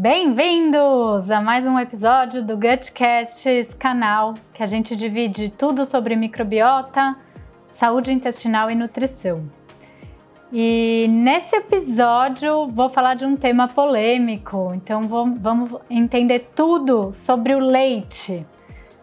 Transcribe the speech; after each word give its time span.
Bem-vindos 0.00 1.30
a 1.30 1.42
mais 1.42 1.66
um 1.66 1.78
episódio 1.78 2.42
do 2.42 2.56
Gutcast, 2.56 3.68
canal 3.78 4.32
que 4.54 4.62
a 4.62 4.66
gente 4.66 4.96
divide 4.96 5.50
tudo 5.50 5.84
sobre 5.84 6.16
microbiota, 6.16 7.14
saúde 7.70 8.10
intestinal 8.10 8.70
e 8.70 8.74
nutrição. 8.74 9.42
E 10.50 11.06
nesse 11.10 11.54
episódio 11.54 12.66
vou 12.68 12.88
falar 12.88 13.12
de 13.12 13.26
um 13.26 13.36
tema 13.36 13.68
polêmico, 13.68 14.72
então 14.74 15.02
vamos 15.02 15.78
entender 15.90 16.50
tudo 16.56 17.12
sobre 17.12 17.54
o 17.54 17.58
leite. 17.58 18.46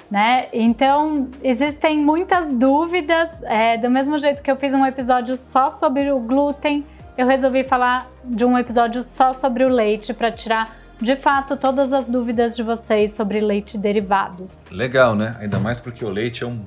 Né? 0.09 0.47
Então 0.51 1.29
existem 1.43 1.99
muitas 1.99 2.51
dúvidas, 2.51 3.29
é, 3.43 3.77
do 3.77 3.91
mesmo 3.91 4.17
jeito 4.17 4.41
que 4.41 4.49
eu 4.49 4.57
fiz 4.57 4.73
um 4.73 4.83
episódio 4.83 5.37
só 5.37 5.69
sobre 5.69 6.11
o 6.11 6.19
glúten, 6.19 6.83
eu 7.15 7.27
resolvi 7.27 7.63
falar 7.63 8.07
de 8.23 8.43
um 8.43 8.57
episódio 8.57 9.03
só 9.03 9.31
sobre 9.31 9.63
o 9.63 9.69
leite 9.69 10.11
para 10.11 10.31
tirar 10.31 10.86
de 11.01 11.15
fato 11.15 11.55
todas 11.55 11.93
as 11.93 12.09
dúvidas 12.09 12.55
de 12.55 12.63
vocês 12.63 13.13
sobre 13.15 13.39
leite 13.39 13.75
e 13.75 13.77
derivados. 13.77 14.69
Legal, 14.71 15.15
né? 15.15 15.35
Ainda 15.39 15.59
mais 15.59 15.79
porque 15.79 16.03
o 16.03 16.09
leite 16.09 16.43
é 16.43 16.47
um, 16.47 16.61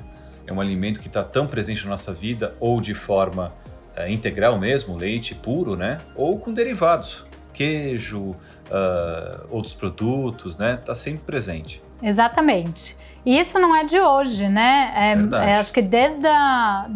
é 0.47 0.53
um 0.53 0.61
alimento 0.61 1.01
que 1.01 1.09
está 1.09 1.23
tão 1.23 1.47
presente 1.47 1.85
na 1.85 1.91
nossa 1.91 2.13
vida, 2.13 2.55
ou 2.61 2.81
de 2.81 2.95
forma 2.95 3.53
é, 3.97 4.11
integral 4.11 4.59
mesmo, 4.59 4.97
leite 4.97 5.35
puro, 5.35 5.77
né? 5.77 5.99
Ou 6.15 6.39
com 6.39 6.53
derivados, 6.53 7.27
queijo, 7.53 8.31
uh, 8.31 9.47
outros 9.51 9.75
produtos, 9.75 10.57
né? 10.57 10.79
Está 10.81 10.95
sempre 10.95 11.23
presente. 11.25 11.81
Exatamente. 12.03 12.97
E 13.25 13.39
isso 13.39 13.59
não 13.59 13.77
é 13.77 13.85
de 13.85 14.01
hoje, 14.01 14.49
né? 14.49 14.93
É, 14.95 15.51
é, 15.51 15.55
acho 15.59 15.73
que 15.73 15.83
desde 15.83 16.27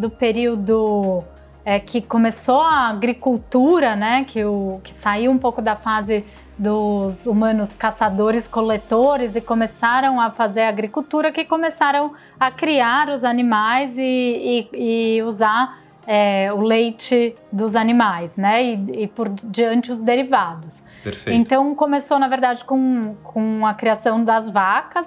o 0.03 0.09
período 0.09 1.23
é, 1.65 1.79
que 1.79 2.01
começou 2.01 2.61
a 2.63 2.89
agricultura, 2.89 3.95
né? 3.95 4.25
Que, 4.25 4.45
o, 4.45 4.81
que 4.83 4.95
saiu 4.95 5.31
um 5.31 5.39
pouco 5.39 5.61
da 5.61 5.77
fase 5.77 6.25
dos 6.57 7.27
humanos 7.27 7.75
caçadores-coletores 7.75 9.35
e 9.35 9.41
começaram 9.41 10.21
a 10.21 10.31
fazer 10.31 10.63
agricultura, 10.63 11.33
que 11.33 11.45
começaram 11.45 12.13
a 12.39 12.51
criar 12.51 13.09
os 13.09 13.25
animais 13.25 13.97
e, 13.99 14.69
e, 14.73 15.17
e 15.17 15.23
usar 15.23 15.79
é, 16.07 16.53
o 16.53 16.61
leite 16.61 17.35
dos 17.51 17.75
animais, 17.75 18.37
né? 18.37 18.63
E, 18.63 19.03
e, 19.03 19.07
por 19.07 19.29
diante 19.29 19.91
os 19.91 20.01
derivados. 20.01 20.83
Perfeito. 21.03 21.37
Então 21.37 21.75
começou, 21.75 22.19
na 22.19 22.29
verdade, 22.29 22.65
com, 22.65 23.15
com 23.25 23.67
a 23.67 23.75
criação 23.75 24.23
das 24.23 24.49
vacas 24.49 25.07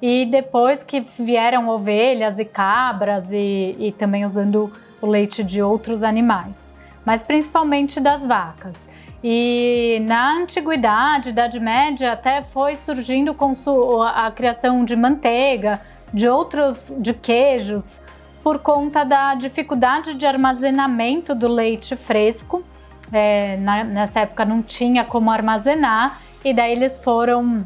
e 0.00 0.26
depois 0.26 0.82
que 0.82 1.06
vieram 1.18 1.68
ovelhas 1.68 2.38
e 2.38 2.44
cabras 2.44 3.30
e, 3.30 3.76
e 3.78 3.92
também 3.92 4.24
usando 4.24 4.70
o 5.00 5.06
leite 5.06 5.42
de 5.42 5.62
outros 5.62 6.02
animais, 6.02 6.74
mas 7.04 7.22
principalmente 7.22 8.00
das 8.00 8.26
vacas. 8.26 8.91
E 9.22 10.02
na 10.06 10.32
antiguidade, 10.38 11.30
Idade 11.30 11.60
Média, 11.60 12.12
até 12.12 12.42
foi 12.42 12.74
surgindo 12.74 13.36
a 14.06 14.30
criação 14.32 14.84
de 14.84 14.96
manteiga, 14.96 15.80
de 16.12 16.28
outros, 16.28 16.94
de 16.98 17.14
queijos, 17.14 18.00
por 18.42 18.58
conta 18.58 19.04
da 19.04 19.34
dificuldade 19.34 20.14
de 20.14 20.26
armazenamento 20.26 21.34
do 21.34 21.46
leite 21.46 21.94
fresco. 21.94 22.64
É, 23.12 23.56
na, 23.58 23.84
nessa 23.84 24.20
época 24.20 24.44
não 24.44 24.62
tinha 24.62 25.04
como 25.04 25.30
armazenar, 25.30 26.20
e 26.44 26.52
daí 26.52 26.72
eles 26.72 26.98
foram 26.98 27.64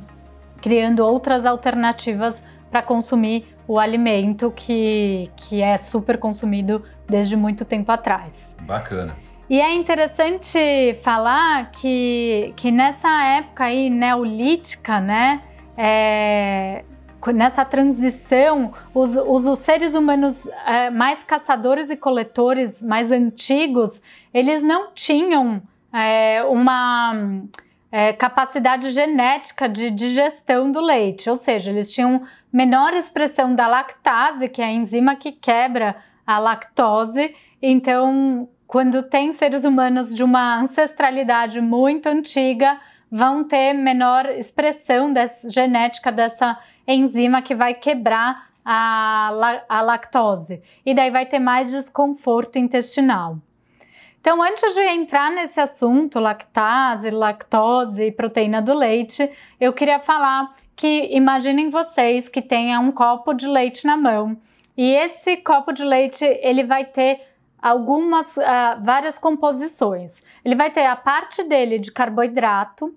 criando 0.61 1.01
outras 1.01 1.47
alternativas 1.47 2.35
para 2.71 2.83
consumir 2.83 3.57
o 3.67 3.79
alimento 3.79 4.51
que, 4.51 5.31
que 5.37 5.63
é 5.63 5.79
super 5.79 6.19
consumido 6.19 6.85
desde 7.09 7.37
muito 7.37 7.65
tempo 7.65 7.91
atrás. 7.91 8.55
Bacana. 8.63 9.17
E 9.49 9.61
é 9.61 9.73
interessante 9.75 10.99
falar 11.03 11.71
que, 11.71 12.53
que 12.57 12.73
nessa 12.73 13.09
época 13.23 13.65
aí 13.65 13.89
neolítica, 13.89 15.01
né, 15.01 15.41
é, 15.77 16.85
nessa 17.33 17.65
transição, 17.65 18.73
os, 18.93 19.17
os, 19.17 19.47
os 19.47 19.59
seres 19.61 19.95
humanos 19.95 20.37
é, 20.67 20.91
mais 20.91 21.23
caçadores 21.23 21.91
e 21.91 21.97
coletores, 21.97 22.83
mais 22.83 23.13
antigos, 23.13 24.03
eles 24.35 24.65
não 24.65 24.93
tinham 24.93 25.63
é, 25.93 26.43
uma 26.45 27.15
é, 27.93 28.13
capacidade 28.13 28.91
genética 28.91 29.69
de 29.69 29.91
digestão 29.91 30.73
do 30.73 30.81
leite, 30.81 31.31
ou 31.31 31.37
seja, 31.37 31.71
eles 31.71 31.93
tinham 31.93 32.23
menor 32.53 32.95
expressão 32.95 33.55
da 33.55 33.69
lactase, 33.69 34.49
que 34.49 34.61
é 34.61 34.65
a 34.65 34.73
enzima 34.73 35.15
que 35.15 35.31
quebra 35.31 35.97
a 36.27 36.39
lactose, 36.41 37.35
então 37.63 38.49
quando 38.67 39.03
tem 39.03 39.33
seres 39.33 39.65
humanos 39.65 40.15
de 40.15 40.23
uma 40.23 40.61
ancestralidade 40.61 41.61
muito 41.61 42.09
antiga, 42.09 42.79
vão 43.11 43.45
ter 43.45 43.73
menor 43.73 44.27
expressão 44.27 45.13
dessa, 45.13 45.49
genética 45.49 46.11
dessa 46.11 46.59
enzima 46.87 47.43
que 47.43 47.55
vai 47.55 47.75
quebrar 47.75 48.49
a, 48.65 49.63
a 49.69 49.81
lactose. 49.81 50.61
E 50.85 50.93
daí 50.93 51.11
vai 51.11 51.27
ter 51.27 51.39
mais 51.39 51.71
desconforto 51.71 52.59
intestinal. 52.59 53.39
Então, 54.21 54.43
antes 54.43 54.75
de 54.75 54.81
entrar 54.81 55.31
nesse 55.31 55.61
assunto, 55.61 56.19
lactase, 56.19 57.11
lactose 57.11 58.03
e 58.03 58.11
proteína 58.11 58.61
do 58.61 58.75
leite, 58.75 59.31
eu 59.61 59.73
queria 59.73 60.01
falar 60.01 60.53
que 60.75 61.09
imaginem 61.13 61.71
vocês 61.71 62.29
que 62.29 62.43
tenha 62.43 62.81
um 62.81 62.91
copo 62.91 63.33
de 63.33 63.47
leite 63.47 63.87
na 63.87 63.97
mão 63.97 64.37
e 64.77 64.93
esse 64.93 65.39
copo 65.39 65.73
de 65.73 65.83
leite 65.85 66.25
ele 66.43 66.63
vai 66.63 66.85
ter 66.85 67.21
algumas, 67.61 68.37
uh, 68.37 68.83
várias 68.83 69.19
composições. 69.19 70.21
Ele 70.45 70.55
vai 70.55 70.71
ter 70.71 70.87
a 70.87 70.97
parte 70.97 71.43
dele 71.43 71.79
de 71.79 71.91
carboidrato. 71.91 72.95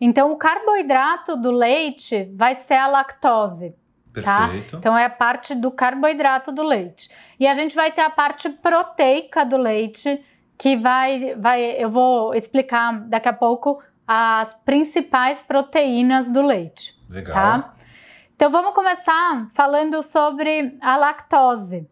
Então, 0.00 0.32
o 0.32 0.36
carboidrato 0.36 1.36
do 1.36 1.50
leite 1.50 2.30
vai 2.34 2.56
ser 2.56 2.74
a 2.74 2.88
lactose. 2.88 3.74
Tá? 4.22 4.48
Perfeito. 4.48 4.72
Tá? 4.72 4.78
Então, 4.78 4.98
é 4.98 5.04
a 5.04 5.10
parte 5.10 5.54
do 5.54 5.70
carboidrato 5.70 6.52
do 6.52 6.62
leite. 6.62 7.10
E 7.38 7.46
a 7.46 7.54
gente 7.54 7.74
vai 7.74 7.90
ter 7.90 8.02
a 8.02 8.10
parte 8.10 8.48
proteica 8.50 9.44
do 9.44 9.56
leite, 9.56 10.22
que 10.58 10.76
vai, 10.76 11.34
vai 11.36 11.62
eu 11.82 11.90
vou 11.90 12.34
explicar 12.34 13.00
daqui 13.08 13.28
a 13.28 13.32
pouco 13.32 13.82
as 14.06 14.52
principais 14.64 15.42
proteínas 15.42 16.30
do 16.30 16.42
leite. 16.42 16.94
Legal. 17.08 17.34
Tá? 17.34 17.74
Então, 18.34 18.50
vamos 18.50 18.74
começar 18.74 19.48
falando 19.54 20.02
sobre 20.02 20.76
a 20.80 20.96
lactose. 20.96 21.88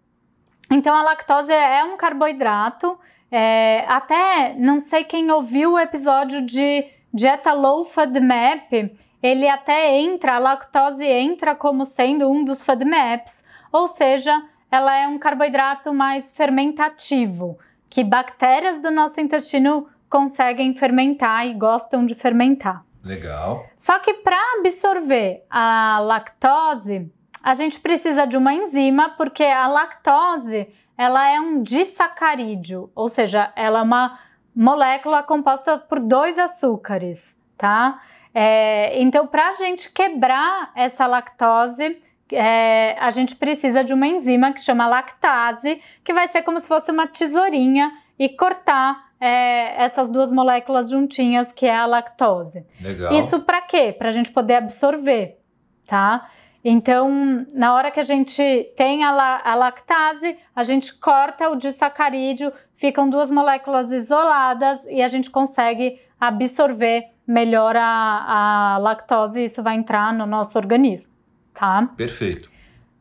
Então, 0.70 0.94
a 0.94 1.02
lactose 1.02 1.52
é 1.52 1.84
um 1.84 1.96
carboidrato. 1.96 2.98
É, 3.30 3.84
até 3.88 4.54
não 4.56 4.80
sei 4.80 5.04
quem 5.04 5.30
ouviu 5.30 5.72
o 5.72 5.78
episódio 5.78 6.42
de 6.42 6.86
dieta 7.12 7.52
low 7.52 7.84
FODMAP, 7.84 8.96
ele 9.22 9.48
até 9.48 9.98
entra, 9.98 10.36
a 10.36 10.38
lactose 10.38 11.04
entra 11.04 11.54
como 11.54 11.84
sendo 11.84 12.28
um 12.28 12.44
dos 12.44 12.62
FODMAPs, 12.62 13.44
ou 13.72 13.86
seja, 13.86 14.42
ela 14.70 14.96
é 14.96 15.06
um 15.06 15.18
carboidrato 15.18 15.92
mais 15.92 16.32
fermentativo, 16.32 17.58
que 17.88 18.02
bactérias 18.02 18.80
do 18.80 18.90
nosso 18.90 19.20
intestino 19.20 19.86
conseguem 20.08 20.74
fermentar 20.74 21.46
e 21.46 21.54
gostam 21.54 22.06
de 22.06 22.14
fermentar. 22.14 22.84
Legal. 23.04 23.66
Só 23.76 23.98
que 23.98 24.14
para 24.14 24.38
absorver 24.58 25.44
a 25.50 25.98
lactose, 26.00 27.10
a 27.42 27.54
gente 27.54 27.80
precisa 27.80 28.26
de 28.26 28.36
uma 28.36 28.52
enzima 28.52 29.10
porque 29.10 29.44
a 29.44 29.66
lactose 29.66 30.68
ela 30.96 31.28
é 31.30 31.40
um 31.40 31.62
disacarídeo, 31.62 32.90
ou 32.94 33.08
seja, 33.08 33.50
ela 33.56 33.78
é 33.78 33.82
uma 33.82 34.18
molécula 34.54 35.22
composta 35.22 35.78
por 35.78 35.98
dois 35.98 36.38
açúcares, 36.38 37.34
tá? 37.56 38.00
É, 38.34 39.00
então, 39.00 39.26
para 39.26 39.48
a 39.48 39.52
gente 39.52 39.90
quebrar 39.90 40.70
essa 40.76 41.06
lactose, 41.06 41.98
é, 42.30 42.96
a 43.00 43.10
gente 43.10 43.34
precisa 43.34 43.82
de 43.82 43.94
uma 43.94 44.06
enzima 44.06 44.52
que 44.52 44.60
chama 44.60 44.86
lactase, 44.86 45.82
que 46.04 46.12
vai 46.12 46.28
ser 46.28 46.42
como 46.42 46.60
se 46.60 46.68
fosse 46.68 46.90
uma 46.90 47.06
tesourinha 47.06 47.90
e 48.18 48.28
cortar 48.28 49.10
é, 49.20 49.82
essas 49.82 50.10
duas 50.10 50.30
moléculas 50.30 50.90
juntinhas, 50.90 51.50
que 51.50 51.66
é 51.66 51.74
a 51.74 51.86
lactose. 51.86 52.64
Legal. 52.80 53.14
Isso 53.14 53.40
para 53.40 53.62
quê? 53.62 53.92
Para 53.92 54.10
a 54.10 54.12
gente 54.12 54.30
poder 54.30 54.56
absorver, 54.56 55.38
tá? 55.86 56.28
Então, 56.64 57.46
na 57.54 57.74
hora 57.74 57.90
que 57.90 58.00
a 58.00 58.04
gente 58.04 58.72
tem 58.76 59.02
a, 59.02 59.10
la 59.10 59.40
a 59.42 59.54
lactase, 59.54 60.36
a 60.54 60.62
gente 60.62 60.94
corta 60.94 61.48
o 61.48 61.56
disacarídeo, 61.56 62.52
ficam 62.74 63.08
duas 63.08 63.30
moléculas 63.30 63.90
isoladas 63.90 64.84
e 64.86 65.02
a 65.02 65.08
gente 65.08 65.30
consegue 65.30 65.98
absorver 66.20 67.08
melhor 67.26 67.76
a, 67.76 68.74
a 68.74 68.78
lactose 68.78 69.40
e 69.40 69.44
isso 69.44 69.62
vai 69.62 69.76
entrar 69.76 70.12
no 70.12 70.26
nosso 70.26 70.58
organismo, 70.58 71.10
tá? 71.54 71.88
Perfeito. 71.96 72.50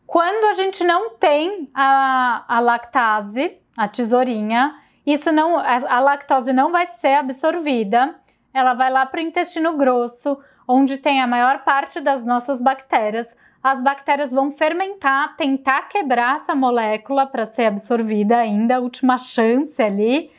Quando 0.08 0.46
a 0.46 0.54
gente 0.54 0.84
não 0.84 1.12
tem 1.12 1.70
a, 1.74 2.46
a 2.48 2.60
lactase, 2.62 3.58
a 3.78 3.88
tesourinha, 3.88 4.76
isso 5.06 5.32
não, 5.32 5.58
a, 5.58 5.98
a 5.98 6.00
lactose 6.00 6.54
não 6.54 6.72
vai 6.72 6.88
ser 6.88 7.16
absorvida, 7.16 8.16
ela 8.54 8.74
vai 8.74 8.90
lá 8.90 9.06
para 9.06 9.20
o 9.20 9.24
intestino 9.24 9.76
grosso, 9.76 10.40
onde 10.68 10.98
tem 10.98 11.22
a 11.22 11.28
maior 11.28 11.64
parte 11.64 12.00
das 12.00 12.24
nossas 12.24 12.62
bactérias 12.62 13.36
as 13.64 13.82
bactérias 13.82 14.32
vão 14.32 14.52
fermentar, 14.52 15.36
tentar 15.36 15.84
quebrar 15.90 16.38
essa 16.38 16.56
molécula 16.56 17.26
para 17.26 17.46
ser 17.46 17.66
absorvida 17.66 18.38
ainda, 18.38 18.80
última 18.80 19.18
chance 19.18 19.82
ali. 19.82 20.32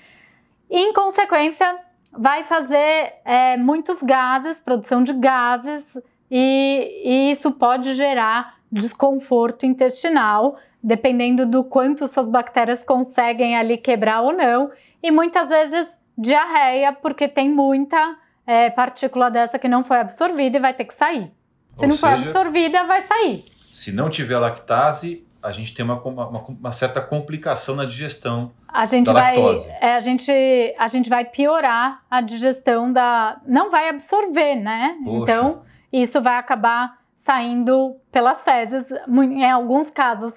E, 0.71 0.79
em 0.79 0.93
consequência, 0.93 1.79
vai 2.13 2.45
fazer 2.45 3.15
é, 3.25 3.57
muitos 3.57 4.03
gases, 4.03 4.59
produção 4.59 5.03
de 5.03 5.13
gases, 5.13 5.99
e, 6.31 7.03
e 7.05 7.33
isso 7.33 7.53
pode 7.53 7.93
gerar 7.95 8.59
desconforto 8.73 9.67
intestinal, 9.67 10.57
dependendo 10.83 11.45
do 11.45 11.63
quanto 11.63 12.09
suas 12.09 12.29
bactérias 12.29 12.83
conseguem 12.85 13.57
ali 13.57 13.77
quebrar 13.77 14.23
ou 14.23 14.33
não, 14.33 14.71
e 15.03 15.11
muitas 15.11 15.51
vezes 15.51 15.89
diarreia, 16.17 16.93
porque 16.93 17.29
tem 17.29 17.51
muita 17.51 18.17
é, 18.47 18.71
partícula 18.71 19.31
dessa 19.31 19.59
que 19.59 19.69
não 19.69 19.85
foi 19.85 19.99
absorvida 19.99 20.57
e 20.57 20.61
vai 20.61 20.73
ter 20.73 20.85
que 20.85 20.95
sair. 20.95 21.31
Se 21.81 21.85
ou 21.85 21.89
não 21.89 21.97
seja, 21.97 22.17
for 22.17 22.27
absorvida, 22.27 22.85
vai 22.85 23.03
sair. 23.03 23.45
Se 23.71 23.93
não 23.93 24.09
tiver 24.09 24.39
lactase, 24.39 25.27
a 25.43 25.53
gente 25.53 25.75
tem 25.75 25.85
uma, 25.85 26.01
uma, 26.03 26.39
uma 26.39 26.73
certa 26.73 27.01
complicação 27.01 27.75
na 27.75 27.85
digestão 27.85 28.53
a 28.69 28.85
gente 28.85 29.07
da 29.07 29.13
vai, 29.13 29.37
lactose. 29.37 29.69
É, 29.81 29.95
a, 29.95 30.01
gente, 30.01 30.33
a 30.79 30.87
gente 30.87 31.11
vai 31.11 31.25
piorar 31.25 32.03
a 32.11 32.21
digestão 32.21 32.93
da. 32.93 33.41
Não 33.47 33.71
vai 33.71 33.89
absorver, 33.89 34.55
né? 34.57 34.97
Poxa. 35.05 35.23
Então, 35.23 35.63
isso 35.93 36.21
vai 36.21 36.37
acabar 36.37 36.99
saindo 37.17 37.97
pelas 38.13 38.43
fezes. 38.43 38.87
Em 39.09 39.51
alguns 39.51 39.91
casos 39.91 40.35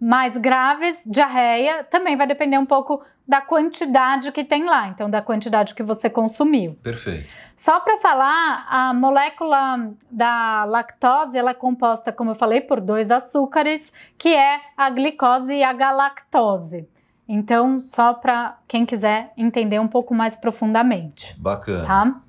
mais 0.00 0.36
graves, 0.36 1.00
diarreia, 1.06 1.84
também 1.84 2.16
vai 2.16 2.26
depender 2.26 2.58
um 2.58 2.66
pouco 2.66 3.02
da 3.26 3.40
quantidade 3.40 4.30
que 4.30 4.44
tem 4.44 4.64
lá, 4.64 4.88
então 4.88 5.10
da 5.10 5.20
quantidade 5.20 5.74
que 5.74 5.82
você 5.82 6.08
consumiu. 6.08 6.76
Perfeito. 6.82 7.34
Só 7.56 7.80
para 7.80 7.96
falar, 7.98 8.66
a 8.68 8.92
molécula 8.92 9.90
da 10.10 10.64
lactose 10.64 11.38
ela 11.38 11.52
é 11.52 11.54
composta, 11.54 12.12
como 12.12 12.32
eu 12.32 12.34
falei, 12.34 12.60
por 12.60 12.82
dois 12.82 13.10
açúcares, 13.10 13.90
que 14.18 14.34
é 14.34 14.60
a 14.76 14.90
glicose 14.90 15.54
e 15.54 15.64
a 15.64 15.72
galactose. 15.72 16.86
Então, 17.26 17.80
só 17.80 18.12
para 18.12 18.58
quem 18.68 18.84
quiser 18.84 19.32
entender 19.36 19.80
um 19.80 19.88
pouco 19.88 20.14
mais 20.14 20.36
profundamente. 20.36 21.34
Bacana. 21.40 21.86
Tá? 21.86 22.20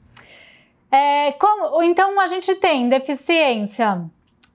É, 0.89 1.33
como, 1.33 1.83
então, 1.83 2.19
a 2.21 2.27
gente 2.27 2.55
tem 2.55 2.87
deficiência 2.87 4.05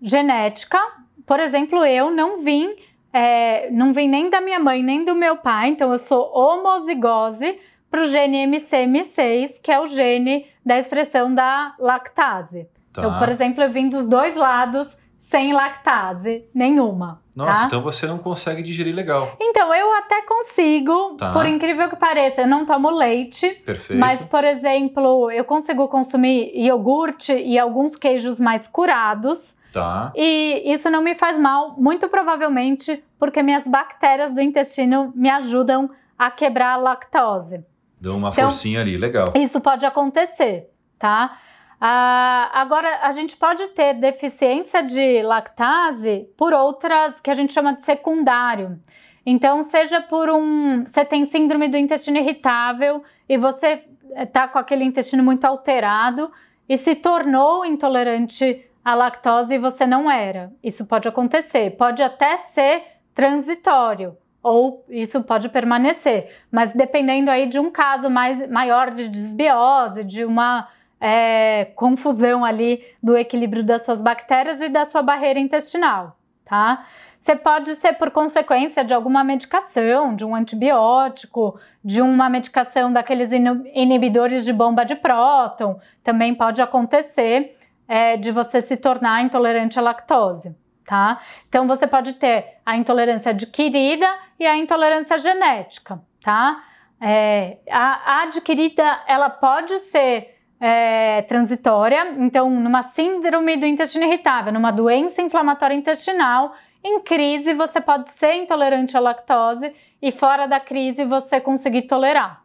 genética. 0.01 0.79
Por 1.27 1.39
exemplo, 1.39 1.85
eu 1.85 2.11
não 2.11 2.43
vim 2.43 2.75
é, 3.13 3.71
não 3.71 3.93
vem 3.93 4.09
nem 4.09 4.31
da 4.31 4.41
minha 4.41 4.59
mãe 4.59 4.83
nem 4.83 5.05
do 5.05 5.15
meu 5.15 5.37
pai, 5.37 5.69
então 5.69 5.93
eu 5.93 5.99
sou 5.99 6.33
homozigose 6.35 7.61
para 7.93 8.05
o 8.05 8.06
gene 8.06 8.47
MCM6, 8.47 9.61
que 9.62 9.71
é 9.71 9.79
o 9.79 9.87
gene 9.87 10.47
da 10.65 10.79
expressão 10.79 11.33
da 11.33 11.75
lactase. 11.79 12.67
Tá. 12.91 13.03
Então, 13.03 13.19
por 13.19 13.29
exemplo, 13.29 13.62
eu 13.62 13.71
vim 13.71 13.91
dos 13.91 14.09
dois 14.09 14.35
lados 14.35 14.97
sem 15.19 15.53
lactase 15.53 16.47
nenhuma. 16.55 17.21
Nossa, 17.37 17.61
tá? 17.61 17.67
então 17.67 17.83
você 17.83 18.06
não 18.06 18.17
consegue 18.17 18.62
digerir 18.62 18.94
legal. 18.94 19.37
Então, 19.39 19.75
eu 19.75 19.94
até 19.97 20.23
consigo, 20.23 21.17
tá. 21.19 21.35
por 21.35 21.44
incrível 21.44 21.91
que 21.91 21.97
pareça, 21.97 22.41
eu 22.41 22.47
não 22.47 22.65
tomo 22.65 22.91
leite. 22.91 23.50
Perfeito. 23.67 24.00
Mas, 24.00 24.25
por 24.25 24.43
exemplo, 24.43 25.31
eu 25.31 25.44
consigo 25.44 25.87
consumir 25.89 26.50
iogurte 26.55 27.35
e 27.35 27.59
alguns 27.59 27.94
queijos 27.94 28.41
mais 28.41 28.67
curados. 28.67 29.55
Tá. 29.71 30.12
E 30.17 30.62
isso 30.65 30.91
não 30.91 31.03
me 31.03 31.15
faz 31.15 31.39
mal, 31.39 31.75
muito 31.79 32.09
provavelmente 32.09 33.05
porque 33.19 33.43
minhas 33.43 33.69
bactérias 33.69 34.35
do 34.35 34.41
intestino 34.41 35.12
me 35.15 35.29
ajudam 35.29 35.91
a 36.19 36.31
quebrar 36.31 36.75
a 36.75 36.77
lactose. 36.77 37.65
Dão 38.03 38.17
uma 38.17 38.31
então, 38.31 38.47
forcinha 38.47 38.81
ali, 38.81 38.99
legal. 38.99 39.33
Isso 39.37 39.61
pode 39.61 39.87
acontecer, 39.87 40.69
tá? 40.99 41.39
Ah, 41.81 42.51
agora, 42.53 42.99
a 43.05 43.13
gente 43.13 43.37
pode 43.37 43.65
ter 43.69 43.95
deficiência 43.95 44.83
de 44.83 45.23
lactase 45.23 46.29
por 46.37 46.53
outras 46.53 47.21
que 47.21 47.31
a 47.31 47.35
gente 47.35 47.53
chama 47.53 47.77
de 47.77 47.85
secundário. 47.85 48.77
Então, 49.25 49.63
seja 49.63 50.01
por 50.01 50.29
um. 50.31 50.85
Você 50.85 51.05
tem 51.05 51.27
síndrome 51.27 51.69
do 51.69 51.77
intestino 51.77 52.19
irritável 52.19 53.05
e 53.29 53.39
você 53.39 53.85
está 54.17 54.49
com 54.49 54.59
aquele 54.59 54.83
intestino 54.83 55.23
muito 55.23 55.45
alterado 55.45 56.29
e 56.69 56.77
se 56.77 56.97
tornou 56.97 57.65
intolerante 57.65 58.65
a 58.85 58.97
lactose 58.97 59.55
e 59.55 59.59
você 59.59 59.87
não 59.87 60.11
era. 60.11 60.53
Isso 60.61 60.87
pode 60.87 61.07
acontecer. 61.07 61.77
Pode 61.77 62.03
até 62.03 62.37
ser 62.39 62.83
transitório 63.15 64.17
ou 64.43 64.85
isso 64.89 65.23
pode 65.23 65.49
permanecer, 65.49 66.29
mas 66.50 66.73
dependendo 66.73 67.31
aí 67.31 67.47
de 67.47 67.59
um 67.59 67.71
caso 67.71 68.11
mais 68.11 68.49
maior 68.50 68.91
de 68.91 69.09
desbiose, 69.09 70.03
de 70.03 70.25
uma 70.25 70.69
é, 71.00 71.67
confusão 71.77 72.44
ali 72.44 72.85
do 73.03 73.17
equilíbrio 73.17 73.62
das 73.62 73.85
suas 73.85 74.00
bactérias 74.00 74.61
e 74.61 74.69
da 74.69 74.85
sua 74.85 75.03
barreira 75.03 75.39
intestinal, 75.39 76.17
tá? 76.44 76.85
Você 77.19 77.37
pode 77.37 77.77
ser 77.77 77.93
por 77.93 78.11
consequência 78.11 78.85
de 78.85 78.93
alguma 78.93 79.23
medicação, 79.23 80.17
de 80.17 80.25
um 80.25 80.35
antibiótico, 80.35 81.56
de 81.85 82.03
uma 82.03 82.29
medicação 82.29 82.93
daqueles 82.93 83.31
inibidores 83.33 84.44
de 84.44 84.53
bomba 84.53 84.85
de 84.85 84.97
próton, 84.97 85.79
também 86.03 86.35
pode 86.35 86.61
acontecer 86.61 87.56
é, 87.87 88.17
de 88.17 88.33
você 88.33 88.61
se 88.61 88.77
tornar 88.77 89.23
intolerante 89.23 89.79
à 89.79 89.83
lactose, 89.83 90.56
tá? 90.87 91.20
Então 91.49 91.67
você 91.67 91.87
pode 91.87 92.14
ter 92.14 92.58
a 92.64 92.76
intolerância 92.76 93.31
adquirida 93.31 94.08
e 94.38 94.46
a 94.46 94.56
intolerância 94.56 95.19
genética, 95.19 96.00
tá? 96.23 96.62
É, 97.00 97.58
a, 97.70 98.19
a, 98.19 98.23
adquirida 98.23 99.00
ela 99.08 99.29
pode 99.29 99.76
ser 99.81 100.37
é, 100.61 101.23
transitória, 101.23 102.14
então 102.19 102.49
numa 102.49 102.84
síndrome 102.84 103.56
do 103.56 103.67
intestino 103.67 104.05
irritável, 104.05 104.52
numa 104.52 104.70
doença 104.70 105.20
inflamatória 105.20 105.75
intestinal, 105.75 106.55
em 106.84 107.00
crise 107.00 107.55
você 107.55 107.81
pode 107.81 108.11
ser 108.11 108.34
intolerante 108.34 108.96
à 108.96 109.00
lactose 109.00 109.73
e 110.00 110.12
fora 110.12 110.46
da 110.46 110.61
crise 110.61 111.05
você 111.05 111.40
conseguir 111.40 111.82
tolerar. 111.82 112.43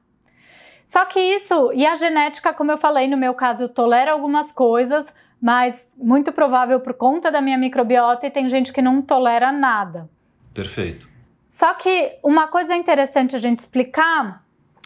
Só 0.84 1.04
que 1.06 1.20
isso, 1.20 1.72
e 1.74 1.86
a 1.86 1.96
genética, 1.96 2.54
como 2.54 2.72
eu 2.72 2.78
falei, 2.78 3.08
no 3.08 3.18
meu 3.18 3.34
caso, 3.34 3.64
eu 3.64 3.70
algumas 4.08 4.54
coisas, 4.54 5.14
mas 5.42 5.96
muito 5.98 6.32
provável 6.32 6.80
por 6.80 6.94
conta 6.94 7.32
da 7.32 7.42
minha 7.42 7.58
microbiota 7.58 8.26
e 8.26 8.32
tem 8.32 8.50
gente 8.50 8.74
que 8.74 8.82
não 8.82 9.02
tolera 9.02 9.52
nada. 9.52 10.10
Perfeito. 10.54 11.08
Só 11.48 11.74
que 11.74 12.18
uma 12.24 12.48
coisa 12.48 12.76
interessante 12.76 13.36
a 13.36 13.40
gente 13.40 13.60
explicar 13.60 14.44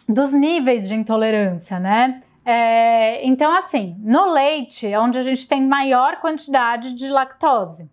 dos 0.07 0.31
níveis 0.31 0.88
de 0.88 0.94
intolerância, 0.94 1.80
né? 1.80 2.21
É, 2.45 3.25
então, 3.25 3.53
assim, 3.56 3.95
no 4.00 4.31
leite 4.31 4.88
é 4.88 5.00
onde 5.00 5.18
a 5.18 5.21
gente 5.21 5.48
tem 5.48 5.65
maior 5.65 6.19
quantidade 6.19 6.93
de 6.93 7.08
lactose, 7.08 7.89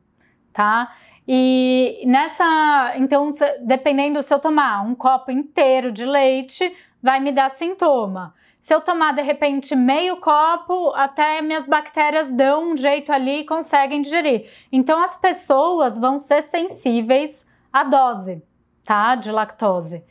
tá? 0.53 0.93
E 1.27 2.03
nessa, 2.07 2.95
então, 2.97 3.31
dependendo 3.61 4.23
se 4.23 4.33
eu 4.33 4.39
tomar 4.39 4.83
um 4.83 4.95
copo 4.95 5.31
inteiro 5.31 5.93
de 5.93 6.07
leite, 6.07 6.75
vai 7.03 7.21
me 7.21 7.31
dar 7.31 7.51
sintoma. 7.51 8.35
Se 8.69 8.75
eu 8.75 8.83
tomar 8.83 9.15
de 9.15 9.23
repente 9.23 9.75
meio 9.75 10.19
copo, 10.19 10.93
até 10.95 11.41
minhas 11.41 11.67
bactérias 11.67 12.31
dão 12.31 12.73
um 12.73 12.77
jeito 12.77 13.11
ali 13.11 13.41
e 13.41 13.47
conseguem 13.47 14.03
digerir. 14.03 14.47
Então 14.71 15.03
as 15.03 15.17
pessoas 15.17 15.99
vão 15.99 16.19
ser 16.19 16.43
sensíveis 16.51 17.47
à 17.73 17.83
dose, 17.83 18.43
tá? 18.85 19.15
De 19.15 19.33
lactose. 19.33 20.05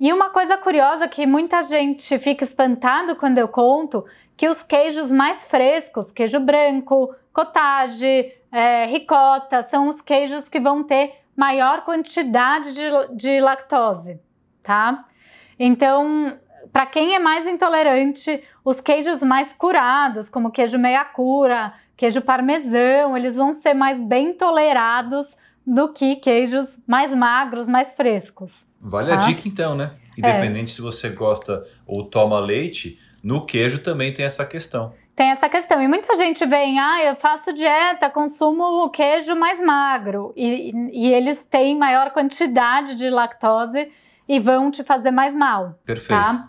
E 0.00 0.10
uma 0.14 0.30
coisa 0.30 0.56
curiosa 0.56 1.06
que 1.08 1.26
muita 1.26 1.60
gente 1.60 2.18
fica 2.18 2.42
espantado 2.42 3.16
quando 3.16 3.36
eu 3.36 3.48
conto, 3.48 4.06
que 4.34 4.48
os 4.48 4.62
queijos 4.62 5.12
mais 5.12 5.44
frescos, 5.44 6.10
queijo 6.10 6.40
branco, 6.40 7.14
cottage, 7.34 8.32
é, 8.50 8.86
ricota, 8.86 9.62
são 9.62 9.88
os 9.88 10.00
queijos 10.00 10.48
que 10.48 10.58
vão 10.58 10.82
ter 10.82 11.20
maior 11.36 11.84
quantidade 11.84 12.72
de, 12.72 12.88
de 13.14 13.40
lactose, 13.42 14.18
tá? 14.62 15.04
Então, 15.58 16.38
para 16.72 16.86
quem 16.86 17.14
é 17.14 17.18
mais 17.18 17.46
intolerante, 17.46 18.42
os 18.64 18.80
queijos 18.80 19.22
mais 19.22 19.52
curados, 19.52 20.28
como 20.28 20.50
queijo 20.50 20.78
meia 20.78 21.04
cura, 21.04 21.72
queijo 21.96 22.20
parmesão, 22.20 23.16
eles 23.16 23.36
vão 23.36 23.52
ser 23.52 23.74
mais 23.74 24.00
bem 24.00 24.32
tolerados 24.32 25.26
do 25.66 25.92
que 25.92 26.16
queijos 26.16 26.80
mais 26.86 27.14
magros, 27.14 27.68
mais 27.68 27.92
frescos. 27.92 28.64
Vale 28.80 29.08
tá? 29.08 29.14
a 29.14 29.18
dica 29.18 29.46
então, 29.46 29.74
né? 29.74 29.92
Independente 30.16 30.70
é. 30.70 30.74
se 30.74 30.80
você 30.80 31.08
gosta 31.10 31.64
ou 31.86 32.04
toma 32.04 32.38
leite, 32.38 32.98
no 33.22 33.44
queijo 33.44 33.80
também 33.80 34.12
tem 34.12 34.24
essa 34.24 34.44
questão. 34.44 34.92
Tem 35.14 35.30
essa 35.30 35.48
questão. 35.48 35.82
E 35.82 35.86
muita 35.86 36.14
gente 36.14 36.46
vem, 36.46 36.78
ah, 36.78 37.04
eu 37.04 37.16
faço 37.16 37.52
dieta, 37.52 38.08
consumo 38.08 38.88
queijo 38.88 39.36
mais 39.36 39.60
magro. 39.60 40.32
E, 40.34 40.72
e 40.92 41.12
eles 41.12 41.44
têm 41.50 41.76
maior 41.76 42.10
quantidade 42.10 42.94
de 42.94 43.10
lactose 43.10 43.90
e 44.26 44.38
vão 44.38 44.70
te 44.70 44.82
fazer 44.82 45.10
mais 45.10 45.34
mal. 45.34 45.78
Perfeito. 45.84 46.18
Tá? 46.18 46.48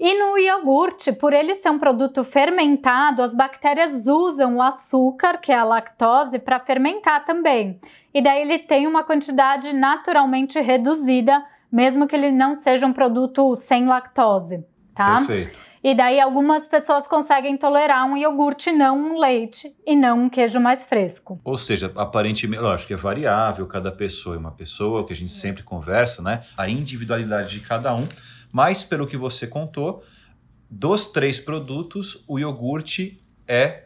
E 0.00 0.18
no 0.18 0.38
iogurte, 0.38 1.12
por 1.12 1.34
ele 1.34 1.56
ser 1.56 1.68
um 1.68 1.78
produto 1.78 2.24
fermentado, 2.24 3.22
as 3.22 3.34
bactérias 3.34 4.06
usam 4.06 4.56
o 4.56 4.62
açúcar, 4.62 5.36
que 5.36 5.52
é 5.52 5.58
a 5.58 5.62
lactose, 5.62 6.38
para 6.38 6.58
fermentar 6.58 7.26
também. 7.26 7.78
E 8.14 8.22
daí 8.22 8.40
ele 8.40 8.58
tem 8.58 8.86
uma 8.86 9.04
quantidade 9.04 9.74
naturalmente 9.74 10.58
reduzida, 10.58 11.44
mesmo 11.70 12.06
que 12.06 12.16
ele 12.16 12.32
não 12.32 12.54
seja 12.54 12.86
um 12.86 12.94
produto 12.94 13.54
sem 13.54 13.84
lactose, 13.84 14.64
tá? 14.94 15.18
Perfeito. 15.18 15.58
E 15.84 15.94
daí 15.94 16.18
algumas 16.18 16.66
pessoas 16.66 17.06
conseguem 17.06 17.58
tolerar 17.58 18.06
um 18.06 18.16
iogurte, 18.16 18.72
não 18.72 18.98
um 18.98 19.18
leite 19.18 19.74
e 19.86 19.94
não 19.94 20.24
um 20.24 20.28
queijo 20.30 20.58
mais 20.60 20.82
fresco. 20.82 21.38
Ou 21.44 21.58
seja, 21.58 21.92
aparentemente, 21.94 22.62
lógico 22.62 22.88
que 22.88 22.94
é 22.94 22.96
variável, 22.96 23.66
cada 23.66 23.92
pessoa 23.92 24.34
é 24.34 24.38
uma 24.38 24.52
pessoa, 24.52 25.06
que 25.06 25.12
a 25.12 25.16
gente 25.16 25.32
sempre 25.32 25.62
conversa, 25.62 26.22
né? 26.22 26.40
A 26.56 26.70
individualidade 26.70 27.50
de 27.50 27.60
cada 27.60 27.94
um. 27.94 28.06
Mas, 28.52 28.84
pelo 28.84 29.06
que 29.06 29.16
você 29.16 29.46
contou, 29.46 30.02
dos 30.68 31.06
três 31.06 31.40
produtos, 31.40 32.24
o 32.28 32.38
iogurte 32.38 33.22
é 33.46 33.84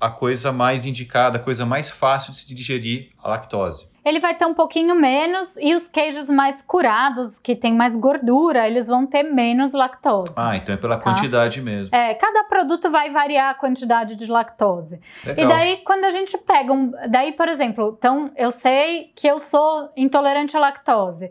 a 0.00 0.08
coisa 0.08 0.50
mais 0.50 0.86
indicada, 0.86 1.36
a 1.36 1.40
coisa 1.40 1.66
mais 1.66 1.90
fácil 1.90 2.32
de 2.32 2.38
se 2.38 2.54
digerir 2.54 3.10
a 3.22 3.28
lactose. 3.28 3.90
Ele 4.02 4.18
vai 4.18 4.34
ter 4.34 4.46
um 4.46 4.54
pouquinho 4.54 4.94
menos 4.94 5.56
e 5.60 5.74
os 5.74 5.86
queijos 5.86 6.30
mais 6.30 6.62
curados, 6.62 7.38
que 7.38 7.54
tem 7.54 7.74
mais 7.74 7.98
gordura, 7.98 8.66
eles 8.66 8.88
vão 8.88 9.06
ter 9.06 9.22
menos 9.22 9.72
lactose. 9.72 10.32
Ah, 10.36 10.56
então 10.56 10.74
é 10.74 10.78
pela 10.78 10.96
tá? 10.96 11.02
quantidade 11.02 11.60
mesmo. 11.60 11.94
É, 11.94 12.14
cada 12.14 12.44
produto 12.44 12.90
vai 12.90 13.10
variar 13.10 13.50
a 13.50 13.54
quantidade 13.54 14.16
de 14.16 14.24
lactose. 14.24 14.98
Legal. 15.24 15.44
E 15.44 15.48
daí, 15.48 15.76
quando 15.84 16.04
a 16.04 16.10
gente 16.10 16.38
pega 16.38 16.72
um. 16.72 16.92
Daí, 17.10 17.32
por 17.32 17.46
exemplo, 17.48 17.94
então 17.98 18.32
eu 18.36 18.50
sei 18.50 19.12
que 19.14 19.28
eu 19.28 19.38
sou 19.38 19.90
intolerante 19.94 20.56
à 20.56 20.60
lactose. 20.60 21.30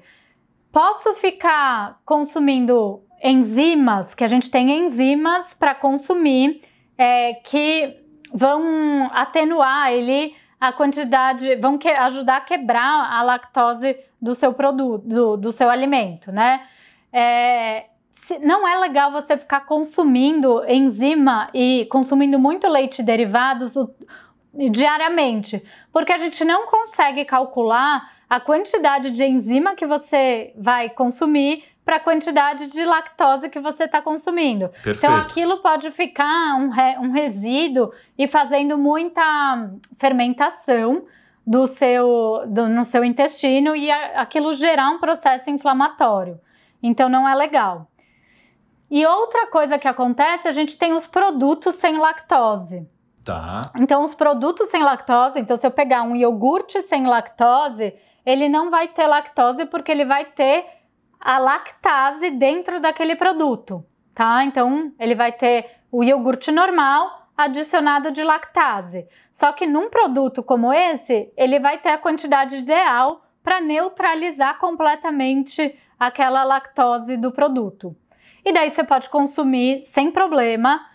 Posso 0.71 1.13
ficar 1.15 1.99
consumindo 2.05 3.01
enzimas, 3.23 4.13
que 4.13 4.23
a 4.23 4.27
gente 4.27 4.49
tem 4.49 4.85
enzimas 4.85 5.53
para 5.53 5.75
consumir, 5.75 6.61
é, 6.97 7.33
que 7.33 7.97
vão 8.33 9.09
atenuar 9.13 9.91
ele 9.91 10.35
a 10.59 10.71
quantidade, 10.71 11.55
vão 11.55 11.77
que, 11.77 11.87
ajudar 11.87 12.37
a 12.37 12.41
quebrar 12.41 13.11
a 13.11 13.21
lactose 13.23 13.97
do 14.21 14.35
seu 14.35 14.53
produto, 14.53 15.07
do, 15.07 15.37
do 15.37 15.51
seu 15.51 15.69
alimento, 15.69 16.31
né? 16.31 16.67
É, 17.11 17.85
se, 18.11 18.37
não 18.39 18.67
é 18.67 18.77
legal 18.77 19.11
você 19.11 19.37
ficar 19.37 19.61
consumindo 19.61 20.63
enzima 20.67 21.49
e 21.53 21.87
consumindo 21.89 22.37
muito 22.37 22.67
leite 22.67 23.01
derivados 23.01 23.75
o, 23.75 23.89
diariamente, 24.53 25.63
porque 25.91 26.11
a 26.11 26.17
gente 26.17 26.43
não 26.43 26.67
consegue 26.67 27.23
calcular 27.23 28.18
a 28.29 28.39
quantidade 28.39 29.11
de 29.11 29.23
enzima 29.25 29.75
que 29.75 29.85
você 29.85 30.53
vai 30.55 30.89
consumir 30.89 31.63
para 31.83 31.95
a 31.95 31.99
quantidade 31.99 32.67
de 32.67 32.85
lactose 32.85 33.49
que 33.49 33.59
você 33.59 33.85
está 33.85 33.99
consumindo. 33.99 34.65
Então, 34.65 34.81
Perfeito. 34.83 34.97
Então 34.99 35.15
aquilo 35.15 35.57
pode 35.57 35.89
ficar 35.89 36.55
um, 36.55 36.69
re, 36.69 36.97
um 36.99 37.11
resíduo 37.11 37.91
e 38.15 38.27
fazendo 38.27 38.77
muita 38.77 39.71
fermentação 39.97 41.05
do 41.45 41.65
seu, 41.65 42.43
do, 42.45 42.67
no 42.67 42.85
seu 42.85 43.03
intestino 43.03 43.75
e 43.75 43.89
a, 43.89 44.21
aquilo 44.21 44.53
gerar 44.53 44.91
um 44.91 44.99
processo 44.99 45.49
inflamatório. 45.49 46.39
Então 46.83 47.09
não 47.09 47.27
é 47.27 47.33
legal. 47.33 47.89
E 48.91 49.03
outra 49.05 49.47
coisa 49.47 49.79
que 49.79 49.87
acontece, 49.87 50.47
a 50.47 50.51
gente 50.51 50.77
tem 50.77 50.93
os 50.93 51.07
produtos 51.07 51.73
sem 51.75 51.97
lactose. 51.97 52.87
Tá. 53.25 53.61
Então, 53.75 54.03
os 54.03 54.13
produtos 54.13 54.69
sem 54.69 54.81
lactose, 54.81 55.39
então 55.39 55.55
se 55.55 55.65
eu 55.65 55.71
pegar 55.71 56.01
um 56.03 56.15
iogurte 56.15 56.81
sem 56.83 57.05
lactose, 57.05 57.93
ele 58.29 58.47
não 58.47 58.69
vai 58.69 58.87
ter 58.87 59.07
lactose 59.07 59.65
porque 59.65 59.91
ele 59.91 60.05
vai 60.05 60.23
ter 60.23 60.63
a 61.19 61.39
lactase 61.39 62.29
dentro 62.29 62.79
daquele 62.79 63.15
produto, 63.15 63.83
tá? 64.13 64.43
Então, 64.43 64.93
ele 64.99 65.15
vai 65.15 65.31
ter 65.31 65.65
o 65.91 66.03
iogurte 66.03 66.51
normal 66.51 67.27
adicionado 67.35 68.11
de 68.11 68.23
lactase. 68.23 69.07
Só 69.31 69.51
que 69.51 69.65
num 69.65 69.89
produto 69.89 70.43
como 70.43 70.71
esse, 70.71 71.33
ele 71.35 71.59
vai 71.59 71.79
ter 71.79 71.89
a 71.89 71.97
quantidade 71.97 72.57
ideal 72.57 73.25
para 73.41 73.59
neutralizar 73.59 74.59
completamente 74.59 75.75
aquela 75.99 76.43
lactose 76.43 77.17
do 77.17 77.31
produto. 77.31 77.95
E 78.45 78.53
daí 78.53 78.69
você 78.69 78.83
pode 78.83 79.09
consumir 79.09 79.83
sem 79.85 80.11
problema 80.11 80.85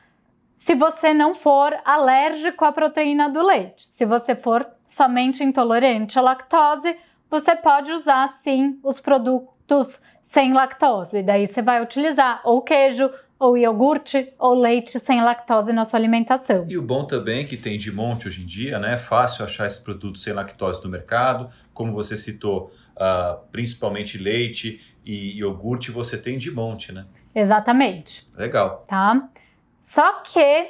se 0.54 0.76
você 0.76 1.12
não 1.12 1.34
for 1.34 1.76
alérgico 1.84 2.64
à 2.64 2.70
proteína 2.70 3.28
do 3.28 3.42
leite. 3.42 3.88
Se 3.88 4.06
você 4.06 4.36
for 4.36 4.64
somente 4.86 5.42
intolerante 5.42 6.16
à 6.16 6.22
lactose, 6.22 6.96
você 7.30 7.56
pode 7.56 7.90
usar 7.92 8.28
sim 8.28 8.78
os 8.82 9.00
produtos 9.00 10.00
sem 10.22 10.52
lactose. 10.52 11.22
Daí 11.22 11.46
você 11.46 11.62
vai 11.62 11.82
utilizar 11.82 12.40
ou 12.44 12.62
queijo, 12.62 13.10
ou 13.38 13.58
iogurte, 13.58 14.32
ou 14.38 14.54
leite 14.54 14.98
sem 14.98 15.22
lactose 15.22 15.72
na 15.72 15.84
sua 15.84 15.98
alimentação. 15.98 16.64
E 16.68 16.78
o 16.78 16.82
bom 16.82 17.04
também 17.04 17.40
é 17.40 17.44
que 17.44 17.56
tem 17.56 17.76
de 17.76 17.92
monte 17.92 18.28
hoje 18.28 18.42
em 18.42 18.46
dia, 18.46 18.78
né? 18.78 18.94
É 18.94 18.98
fácil 18.98 19.44
achar 19.44 19.66
esses 19.66 19.78
produtos 19.78 20.22
sem 20.22 20.32
lactose 20.32 20.82
no 20.82 20.90
mercado. 20.90 21.50
Como 21.72 21.92
você 21.92 22.16
citou, 22.16 22.72
uh, 22.96 23.38
principalmente 23.50 24.16
leite 24.16 24.80
e 25.04 25.38
iogurte, 25.38 25.90
você 25.90 26.16
tem 26.16 26.38
de 26.38 26.50
monte, 26.50 26.92
né? 26.92 27.04
Exatamente. 27.34 28.26
Legal. 28.36 28.84
Tá? 28.86 29.28
Só 29.80 30.22
que 30.22 30.68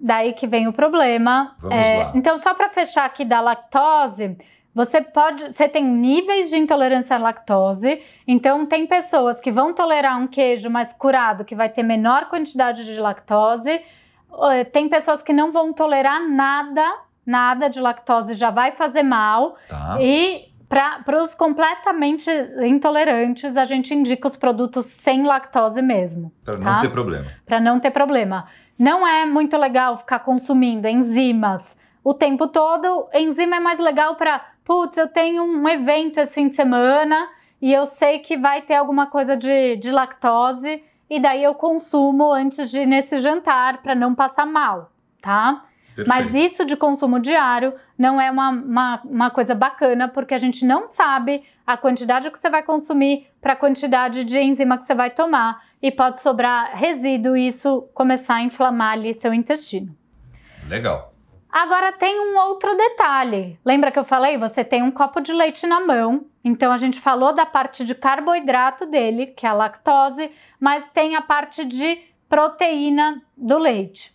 daí 0.00 0.32
que 0.32 0.46
vem 0.46 0.66
o 0.66 0.72
problema. 0.72 1.54
Vamos 1.58 1.86
é, 1.86 1.98
lá. 1.98 2.12
Então, 2.14 2.36
só 2.38 2.54
para 2.54 2.70
fechar 2.70 3.04
aqui 3.04 3.24
da 3.24 3.40
lactose, 3.40 4.36
você 4.76 5.00
pode, 5.00 5.54
você 5.54 5.66
tem 5.66 5.82
níveis 5.82 6.50
de 6.50 6.58
intolerância 6.58 7.16
à 7.16 7.18
lactose. 7.18 8.02
Então 8.28 8.66
tem 8.66 8.86
pessoas 8.86 9.40
que 9.40 9.50
vão 9.50 9.72
tolerar 9.72 10.20
um 10.20 10.26
queijo 10.26 10.68
mais 10.68 10.92
curado 10.92 11.46
que 11.46 11.54
vai 11.54 11.70
ter 11.70 11.82
menor 11.82 12.28
quantidade 12.28 12.84
de 12.84 13.00
lactose. 13.00 13.80
Tem 14.72 14.86
pessoas 14.86 15.22
que 15.22 15.32
não 15.32 15.50
vão 15.50 15.72
tolerar 15.72 16.28
nada, 16.28 16.84
nada 17.24 17.68
de 17.68 17.80
lactose 17.80 18.34
já 18.34 18.50
vai 18.50 18.70
fazer 18.70 19.02
mal. 19.02 19.56
Tá. 19.66 19.96
E 19.98 20.52
para 20.68 21.22
os 21.22 21.34
completamente 21.34 22.30
intolerantes, 22.62 23.56
a 23.56 23.64
gente 23.64 23.94
indica 23.94 24.28
os 24.28 24.36
produtos 24.36 24.84
sem 24.84 25.24
lactose 25.24 25.80
mesmo. 25.80 26.30
Para 26.44 26.58
tá? 26.58 26.72
não 26.72 26.80
ter 26.80 26.90
problema. 26.90 27.26
Para 27.46 27.60
não 27.60 27.80
ter 27.80 27.90
problema. 27.90 28.46
Não 28.78 29.08
é 29.08 29.24
muito 29.24 29.56
legal 29.56 29.96
ficar 29.96 30.18
consumindo 30.18 30.86
enzimas 30.86 31.74
o 32.04 32.12
tempo 32.12 32.46
todo. 32.46 33.08
Enzima 33.14 33.56
é 33.56 33.60
mais 33.60 33.78
legal 33.78 34.16
para 34.16 34.55
putz, 34.66 34.98
eu 34.98 35.08
tenho 35.08 35.44
um 35.44 35.66
evento 35.68 36.18
esse 36.18 36.34
fim 36.34 36.48
de 36.48 36.56
semana 36.56 37.28
e 37.62 37.72
eu 37.72 37.86
sei 37.86 38.18
que 38.18 38.36
vai 38.36 38.60
ter 38.60 38.74
alguma 38.74 39.06
coisa 39.06 39.36
de, 39.36 39.76
de 39.76 39.90
lactose 39.90 40.82
e 41.08 41.20
daí 41.20 41.42
eu 41.42 41.54
consumo 41.54 42.32
antes 42.34 42.70
de 42.70 42.80
ir 42.80 42.86
nesse 42.86 43.18
jantar 43.20 43.80
para 43.80 43.94
não 43.94 44.14
passar 44.14 44.44
mal, 44.44 44.90
tá? 45.22 45.62
Perfeito. 45.94 46.08
Mas 46.08 46.34
isso 46.34 46.66
de 46.66 46.76
consumo 46.76 47.18
diário 47.18 47.72
não 47.96 48.20
é 48.20 48.30
uma, 48.30 48.50
uma, 48.50 49.00
uma, 49.02 49.30
coisa 49.30 49.54
bacana, 49.54 50.08
porque 50.08 50.34
a 50.34 50.38
gente 50.38 50.66
não 50.66 50.86
sabe 50.86 51.42
a 51.66 51.74
quantidade 51.74 52.30
que 52.30 52.38
você 52.38 52.50
vai 52.50 52.62
consumir 52.62 53.28
para 53.40 53.54
a 53.54 53.56
quantidade 53.56 54.24
de 54.24 54.38
enzima 54.38 54.76
que 54.76 54.84
você 54.84 54.94
vai 54.94 55.08
tomar 55.08 55.64
e 55.80 55.90
pode 55.90 56.20
sobrar 56.20 56.76
resíduo 56.76 57.34
e 57.34 57.46
isso 57.46 57.88
começar 57.94 58.34
a 58.34 58.42
inflamar 58.42 58.92
ali 58.92 59.18
seu 59.18 59.32
intestino. 59.32 59.96
Legal. 60.68 61.15
Agora 61.56 61.90
tem 61.90 62.20
um 62.20 62.36
outro 62.36 62.76
detalhe. 62.76 63.58
Lembra 63.64 63.90
que 63.90 63.98
eu 63.98 64.04
falei? 64.04 64.36
Você 64.36 64.62
tem 64.62 64.82
um 64.82 64.90
copo 64.90 65.22
de 65.22 65.32
leite 65.32 65.66
na 65.66 65.80
mão. 65.80 66.26
Então 66.44 66.70
a 66.70 66.76
gente 66.76 67.00
falou 67.00 67.32
da 67.32 67.46
parte 67.46 67.82
de 67.82 67.94
carboidrato 67.94 68.84
dele, 68.84 69.28
que 69.28 69.46
é 69.46 69.48
a 69.48 69.54
lactose, 69.54 70.30
mas 70.60 70.86
tem 70.90 71.16
a 71.16 71.22
parte 71.22 71.64
de 71.64 71.98
proteína 72.28 73.22
do 73.34 73.56
leite. 73.56 74.14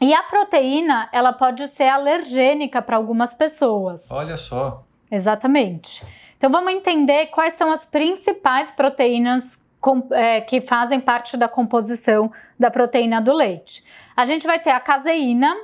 E 0.00 0.14
a 0.14 0.22
proteína, 0.22 1.10
ela 1.12 1.30
pode 1.30 1.68
ser 1.68 1.88
alergênica 1.88 2.80
para 2.80 2.96
algumas 2.96 3.34
pessoas. 3.34 4.10
Olha 4.10 4.38
só. 4.38 4.82
Exatamente. 5.10 6.02
Então 6.38 6.48
vamos 6.50 6.72
entender 6.72 7.26
quais 7.26 7.52
são 7.52 7.70
as 7.70 7.84
principais 7.84 8.72
proteínas 8.72 9.60
com, 9.78 10.08
é, 10.10 10.40
que 10.40 10.62
fazem 10.62 11.00
parte 11.00 11.36
da 11.36 11.50
composição 11.50 12.32
da 12.58 12.70
proteína 12.70 13.20
do 13.20 13.34
leite. 13.34 13.84
A 14.16 14.24
gente 14.24 14.46
vai 14.46 14.58
ter 14.58 14.70
a 14.70 14.80
caseína, 14.80 15.54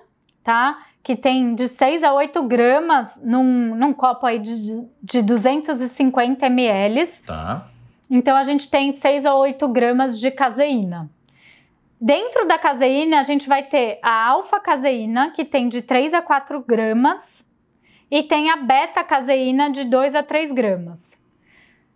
tá? 0.43 0.79
Que 1.03 1.17
tem 1.17 1.55
de 1.55 1.69
6 1.69 2.03
a 2.03 2.13
8 2.13 2.43
gramas 2.45 3.09
num, 3.23 3.75
num 3.75 3.93
copo 3.93 4.27
aí 4.27 4.39
de, 4.39 4.87
de 5.03 5.23
250 5.23 6.47
ml. 6.47 7.07
Tá. 7.27 7.69
Então 8.11 8.37
a 8.37 8.45
gente 8.45 8.71
tem 8.71 8.93
6 8.93 9.25
a 9.27 9.35
8 9.35 9.67
gramas 9.69 10.19
de 10.21 10.31
caseína. 10.31 11.11
Dentro 12.05 12.47
da 12.49 12.59
caseína, 12.59 13.21
a 13.21 13.23
gente 13.23 13.49
vai 13.49 13.63
ter 13.63 14.01
a 14.03 14.29
alfa-caseína, 14.31 15.31
que 15.31 15.45
tem 15.45 15.69
de 15.69 15.83
3 15.83 16.13
a 16.15 16.21
4 16.21 16.61
gramas, 16.61 17.45
e 18.11 18.25
tem 18.25 18.51
a 18.51 18.57
beta-caseína 18.57 19.71
de 19.71 19.85
2 19.85 20.17
a 20.17 20.23
3 20.23 20.51
gramas. 20.51 21.17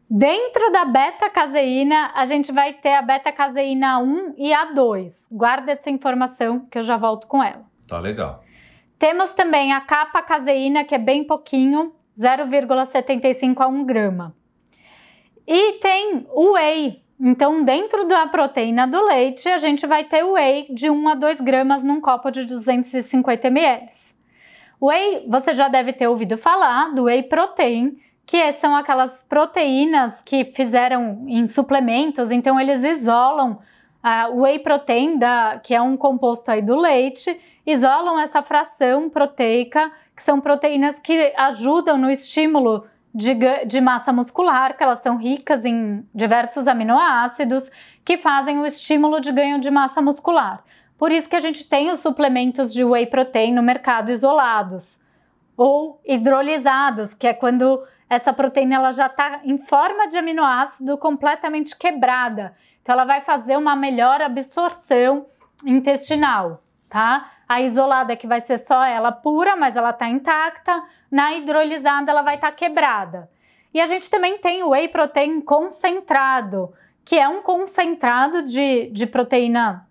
Dentro 0.08 0.70
da 0.70 0.84
beta-caseína, 0.84 2.12
a 2.14 2.24
gente 2.24 2.52
vai 2.52 2.72
ter 2.72 2.94
a 2.94 3.02
beta-caseína 3.02 3.98
1 3.98 4.34
e 4.38 4.54
a 4.54 4.66
2. 4.66 5.26
Guarda 5.32 5.72
essa 5.72 5.90
informação 5.90 6.60
que 6.70 6.78
eu 6.78 6.84
já 6.84 6.96
volto 6.96 7.26
com 7.26 7.42
ela. 7.42 7.64
Tá 7.88 8.00
legal. 8.00 8.42
Temos 8.98 9.32
também 9.32 9.72
a 9.72 9.80
capa 9.80 10.22
caseína, 10.22 10.84
que 10.84 10.94
é 10.94 10.98
bem 10.98 11.24
pouquinho, 11.24 11.92
0,75 12.18 13.60
a 13.60 13.66
1 13.66 13.84
grama. 13.84 14.34
E 15.46 15.74
tem 15.74 16.26
o 16.30 16.54
whey. 16.54 17.02
Então, 17.18 17.62
dentro 17.62 18.06
da 18.06 18.26
proteína 18.26 18.86
do 18.86 19.02
leite, 19.04 19.48
a 19.48 19.58
gente 19.58 19.86
vai 19.86 20.04
ter 20.04 20.24
o 20.24 20.32
whey 20.32 20.66
de 20.70 20.90
1 20.90 21.08
a 21.08 21.14
2 21.14 21.40
gramas 21.40 21.84
num 21.84 22.00
copo 22.00 22.30
de 22.30 22.44
250 22.44 23.48
ml. 23.48 23.88
Whey, 24.80 25.24
você 25.28 25.52
já 25.52 25.68
deve 25.68 25.92
ter 25.92 26.06
ouvido 26.08 26.36
falar 26.36 26.94
do 26.94 27.04
whey 27.04 27.22
protein, 27.22 27.98
que 28.26 28.52
são 28.54 28.74
aquelas 28.74 29.22
proteínas 29.22 30.20
que 30.22 30.44
fizeram 30.44 31.24
em 31.28 31.46
suplementos, 31.48 32.30
então 32.30 32.58
eles 32.60 32.82
isolam 32.82 33.60
o 34.30 34.42
whey 34.42 34.58
protein, 34.58 35.18
da, 35.18 35.60
que 35.62 35.74
é 35.74 35.80
um 35.80 35.96
composto 35.96 36.50
aí 36.50 36.62
do 36.62 36.76
leite, 36.76 37.38
isolam 37.66 38.20
essa 38.20 38.42
fração 38.42 39.10
proteica, 39.10 39.90
que 40.14 40.22
são 40.22 40.40
proteínas 40.40 40.98
que 40.98 41.32
ajudam 41.36 41.98
no 41.98 42.10
estímulo 42.10 42.86
de, 43.12 43.34
de 43.66 43.80
massa 43.80 44.12
muscular, 44.12 44.76
que 44.76 44.82
elas 44.82 45.00
são 45.00 45.16
ricas 45.16 45.64
em 45.64 46.06
diversos 46.14 46.68
aminoácidos 46.68 47.70
que 48.04 48.18
fazem 48.18 48.58
o 48.58 48.66
estímulo 48.66 49.20
de 49.20 49.32
ganho 49.32 49.58
de 49.58 49.70
massa 49.70 50.00
muscular. 50.02 50.62
Por 50.98 51.10
isso 51.10 51.28
que 51.28 51.36
a 51.36 51.40
gente 51.40 51.68
tem 51.68 51.90
os 51.90 52.00
suplementos 52.00 52.72
de 52.72 52.84
whey 52.84 53.06
protein 53.06 53.52
no 53.52 53.62
mercado 53.62 54.10
isolados 54.10 55.00
ou 55.56 56.00
hidrolisados, 56.04 57.14
que 57.14 57.26
é 57.26 57.34
quando 57.34 57.82
essa 58.08 58.32
proteína 58.32 58.76
ela 58.76 58.92
já 58.92 59.06
está 59.06 59.40
em 59.44 59.58
forma 59.58 60.06
de 60.08 60.16
aminoácido 60.16 60.96
completamente 60.96 61.76
quebrada. 61.76 62.54
Então 62.86 62.92
ela 62.92 63.04
vai 63.04 63.20
fazer 63.20 63.56
uma 63.56 63.74
melhor 63.74 64.22
absorção 64.22 65.26
intestinal, 65.64 66.62
tá? 66.88 67.32
A 67.48 67.60
isolada 67.60 68.14
que 68.14 68.28
vai 68.28 68.40
ser 68.40 68.58
só 68.58 68.84
ela 68.84 69.10
pura, 69.10 69.56
mas 69.56 69.74
ela 69.74 69.90
está 69.90 70.08
intacta. 70.08 70.84
Na 71.10 71.34
hidrolisada 71.34 72.12
ela 72.12 72.22
vai 72.22 72.36
estar 72.36 72.52
tá 72.52 72.56
quebrada. 72.56 73.28
E 73.74 73.80
a 73.80 73.86
gente 73.86 74.08
também 74.08 74.38
tem 74.38 74.62
o 74.62 74.68
whey 74.68 74.86
protein 74.86 75.40
concentrado, 75.40 76.72
que 77.04 77.18
é 77.18 77.28
um 77.28 77.42
concentrado 77.42 78.42
de, 78.44 78.88
de 78.92 79.04
proteína 79.04 79.84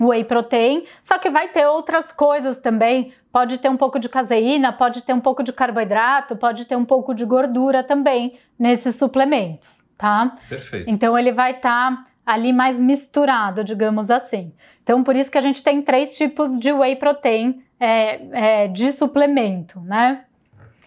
whey 0.00 0.24
protein, 0.24 0.86
só 1.02 1.18
que 1.18 1.28
vai 1.28 1.48
ter 1.48 1.66
outras 1.66 2.12
coisas 2.12 2.58
também. 2.58 3.12
Pode 3.30 3.58
ter 3.58 3.68
um 3.68 3.76
pouco 3.76 3.98
de 3.98 4.08
caseína, 4.08 4.72
pode 4.72 5.02
ter 5.02 5.12
um 5.12 5.20
pouco 5.20 5.42
de 5.42 5.52
carboidrato, 5.52 6.34
pode 6.34 6.64
ter 6.64 6.76
um 6.76 6.84
pouco 6.86 7.14
de 7.14 7.26
gordura 7.26 7.84
também 7.84 8.38
nesses 8.58 8.96
suplementos, 8.96 9.86
tá? 9.98 10.34
Perfeito. 10.48 10.88
Então 10.88 11.18
ele 11.18 11.30
vai 11.30 11.50
estar 11.52 11.94
tá 11.94 12.11
ali 12.24 12.52
mais 12.52 12.80
misturado, 12.80 13.64
digamos 13.64 14.10
assim. 14.10 14.52
Então 14.82 15.02
por 15.02 15.16
isso 15.16 15.30
que 15.30 15.38
a 15.38 15.42
gente 15.42 15.62
tem 15.62 15.82
três 15.82 16.16
tipos 16.16 16.58
de 16.58 16.72
whey 16.72 16.96
protein 16.96 17.62
é, 17.78 18.64
é, 18.64 18.68
de 18.68 18.92
suplemento, 18.92 19.80
né? 19.80 20.24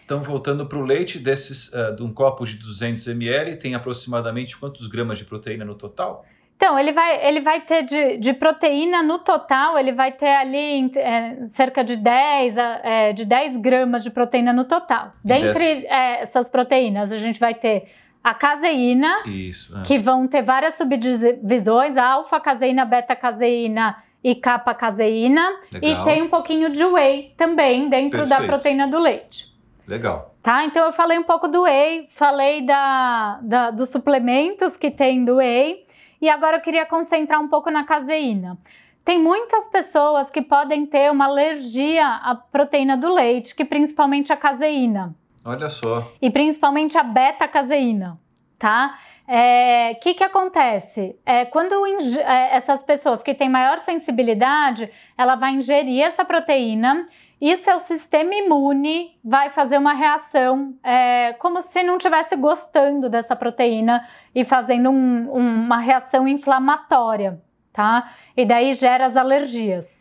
Então, 0.06 0.22
voltando 0.22 0.64
para 0.66 0.78
o 0.78 0.82
leite, 0.82 1.18
desses, 1.18 1.68
uh, 1.72 1.94
de 1.94 2.00
um 2.00 2.12
copo 2.12 2.46
de 2.46 2.56
200 2.56 3.08
ml, 3.08 3.56
tem 3.56 3.74
aproximadamente 3.74 4.56
quantos 4.56 4.86
gramas 4.86 5.18
de 5.18 5.24
proteína 5.24 5.64
no 5.64 5.74
total? 5.74 6.24
Então, 6.56 6.78
ele 6.78 6.92
vai, 6.92 7.26
ele 7.26 7.40
vai 7.40 7.60
ter 7.60 7.82
de, 7.82 8.16
de 8.16 8.32
proteína 8.32 9.02
no 9.02 9.18
total, 9.18 9.76
ele 9.76 9.92
vai 9.92 10.12
ter 10.12 10.28
ali 10.28 10.90
é, 10.96 11.46
cerca 11.48 11.82
de 11.82 11.96
10, 11.96 12.56
é, 12.56 13.12
de 13.12 13.24
10 13.24 13.56
gramas 13.58 14.04
de 14.04 14.10
proteína 14.10 14.52
no 14.52 14.64
total. 14.64 15.12
Dentre 15.24 15.84
é, 15.86 16.22
essas 16.22 16.48
proteínas, 16.48 17.10
a 17.10 17.18
gente 17.18 17.40
vai 17.40 17.52
ter 17.52 17.88
a 18.26 18.34
caseína, 18.34 19.22
Isso, 19.24 19.78
é. 19.78 19.82
que 19.82 20.00
vão 20.00 20.26
ter 20.26 20.42
várias 20.42 20.76
subdivisões, 20.76 21.96
alfa-caseína, 21.96 22.84
beta-caseína 22.84 24.02
e 24.22 24.34
capa-caseína. 24.34 25.60
E 25.80 25.94
tem 26.02 26.22
um 26.22 26.28
pouquinho 26.28 26.68
de 26.68 26.84
whey 26.84 27.32
também 27.36 27.88
dentro 27.88 28.18
Perfeito. 28.18 28.40
da 28.40 28.44
proteína 28.48 28.88
do 28.88 28.98
leite. 28.98 29.54
Legal. 29.86 30.34
Tá, 30.42 30.64
então 30.64 30.84
eu 30.86 30.92
falei 30.92 31.16
um 31.16 31.22
pouco 31.22 31.46
do 31.46 31.62
whey, 31.62 32.08
falei 32.10 32.62
da, 32.62 33.38
da 33.42 33.70
dos 33.70 33.90
suplementos 33.90 34.76
que 34.76 34.90
tem 34.90 35.24
do 35.24 35.36
whey. 35.36 35.86
E 36.20 36.28
agora 36.28 36.56
eu 36.56 36.60
queria 36.60 36.84
concentrar 36.84 37.40
um 37.40 37.46
pouco 37.46 37.70
na 37.70 37.84
caseína. 37.84 38.58
Tem 39.04 39.20
muitas 39.20 39.68
pessoas 39.68 40.30
que 40.30 40.42
podem 40.42 40.84
ter 40.84 41.12
uma 41.12 41.26
alergia 41.26 42.04
à 42.04 42.34
proteína 42.34 42.96
do 42.96 43.14
leite, 43.14 43.54
que 43.54 43.64
principalmente 43.64 44.32
a 44.32 44.36
caseína. 44.36 45.14
Olha 45.46 45.68
só. 45.68 46.12
E 46.20 46.30
principalmente 46.30 46.98
a 46.98 47.02
beta-caseína, 47.02 48.18
tá? 48.58 48.98
O 49.28 49.32
é, 49.32 49.94
que, 49.94 50.14
que 50.14 50.24
acontece? 50.24 51.16
É, 51.24 51.44
quando 51.44 51.86
é, 51.86 52.56
essas 52.56 52.82
pessoas 52.82 53.22
que 53.22 53.34
têm 53.34 53.48
maior 53.48 53.78
sensibilidade, 53.80 54.90
ela 55.16 55.36
vai 55.36 55.52
ingerir 55.52 56.02
essa 56.02 56.24
proteína 56.24 57.08
isso 57.40 57.68
é 57.68 57.74
o 57.74 57.80
sistema 57.80 58.34
imune, 58.34 59.18
vai 59.22 59.50
fazer 59.50 59.76
uma 59.76 59.92
reação, 59.92 60.74
é, 60.82 61.34
como 61.34 61.60
se 61.60 61.82
não 61.82 61.98
estivesse 61.98 62.34
gostando 62.34 63.10
dessa 63.10 63.36
proteína 63.36 64.08
e 64.34 64.42
fazendo 64.42 64.88
um, 64.88 65.30
uma 65.30 65.78
reação 65.78 66.26
inflamatória, 66.26 67.38
tá? 67.74 68.10
E 68.34 68.46
daí 68.46 68.72
gera 68.72 69.04
as 69.04 69.18
alergias. 69.18 69.95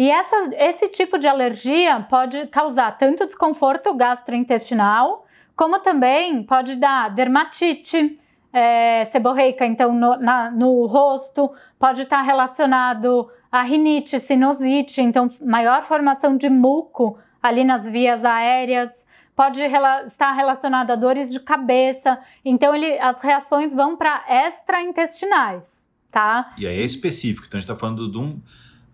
E 0.00 0.10
essa, 0.10 0.48
esse 0.56 0.88
tipo 0.88 1.18
de 1.18 1.28
alergia 1.28 2.00
pode 2.08 2.46
causar 2.46 2.90
tanto 2.96 3.26
desconforto 3.26 3.92
gastrointestinal, 3.92 5.26
como 5.54 5.78
também 5.78 6.42
pode 6.42 6.76
dar 6.76 7.10
dermatite, 7.10 8.18
é, 8.50 9.04
seborreica, 9.04 9.66
então 9.66 9.92
no, 9.92 10.16
na, 10.16 10.50
no 10.50 10.86
rosto, 10.86 11.52
pode 11.78 12.00
estar 12.00 12.22
relacionado 12.22 13.30
a 13.52 13.60
rinite, 13.60 14.18
sinusite, 14.18 15.02
então 15.02 15.30
maior 15.38 15.82
formação 15.82 16.34
de 16.34 16.48
muco 16.48 17.18
ali 17.42 17.62
nas 17.62 17.86
vias 17.86 18.24
aéreas, 18.24 19.04
pode 19.36 19.60
rela 19.66 20.04
estar 20.04 20.32
relacionado 20.32 20.92
a 20.92 20.96
dores 20.96 21.30
de 21.30 21.40
cabeça. 21.40 22.18
Então 22.42 22.74
ele, 22.74 22.98
as 23.00 23.20
reações 23.20 23.74
vão 23.74 23.98
para 23.98 24.24
extraintestinais, 24.46 25.86
tá? 26.10 26.54
E 26.56 26.66
aí 26.66 26.80
é 26.80 26.84
específico, 26.86 27.46
então 27.46 27.58
a 27.58 27.60
gente 27.60 27.70
está 27.70 27.78
falando 27.78 28.10
de 28.10 28.16
um 28.16 28.40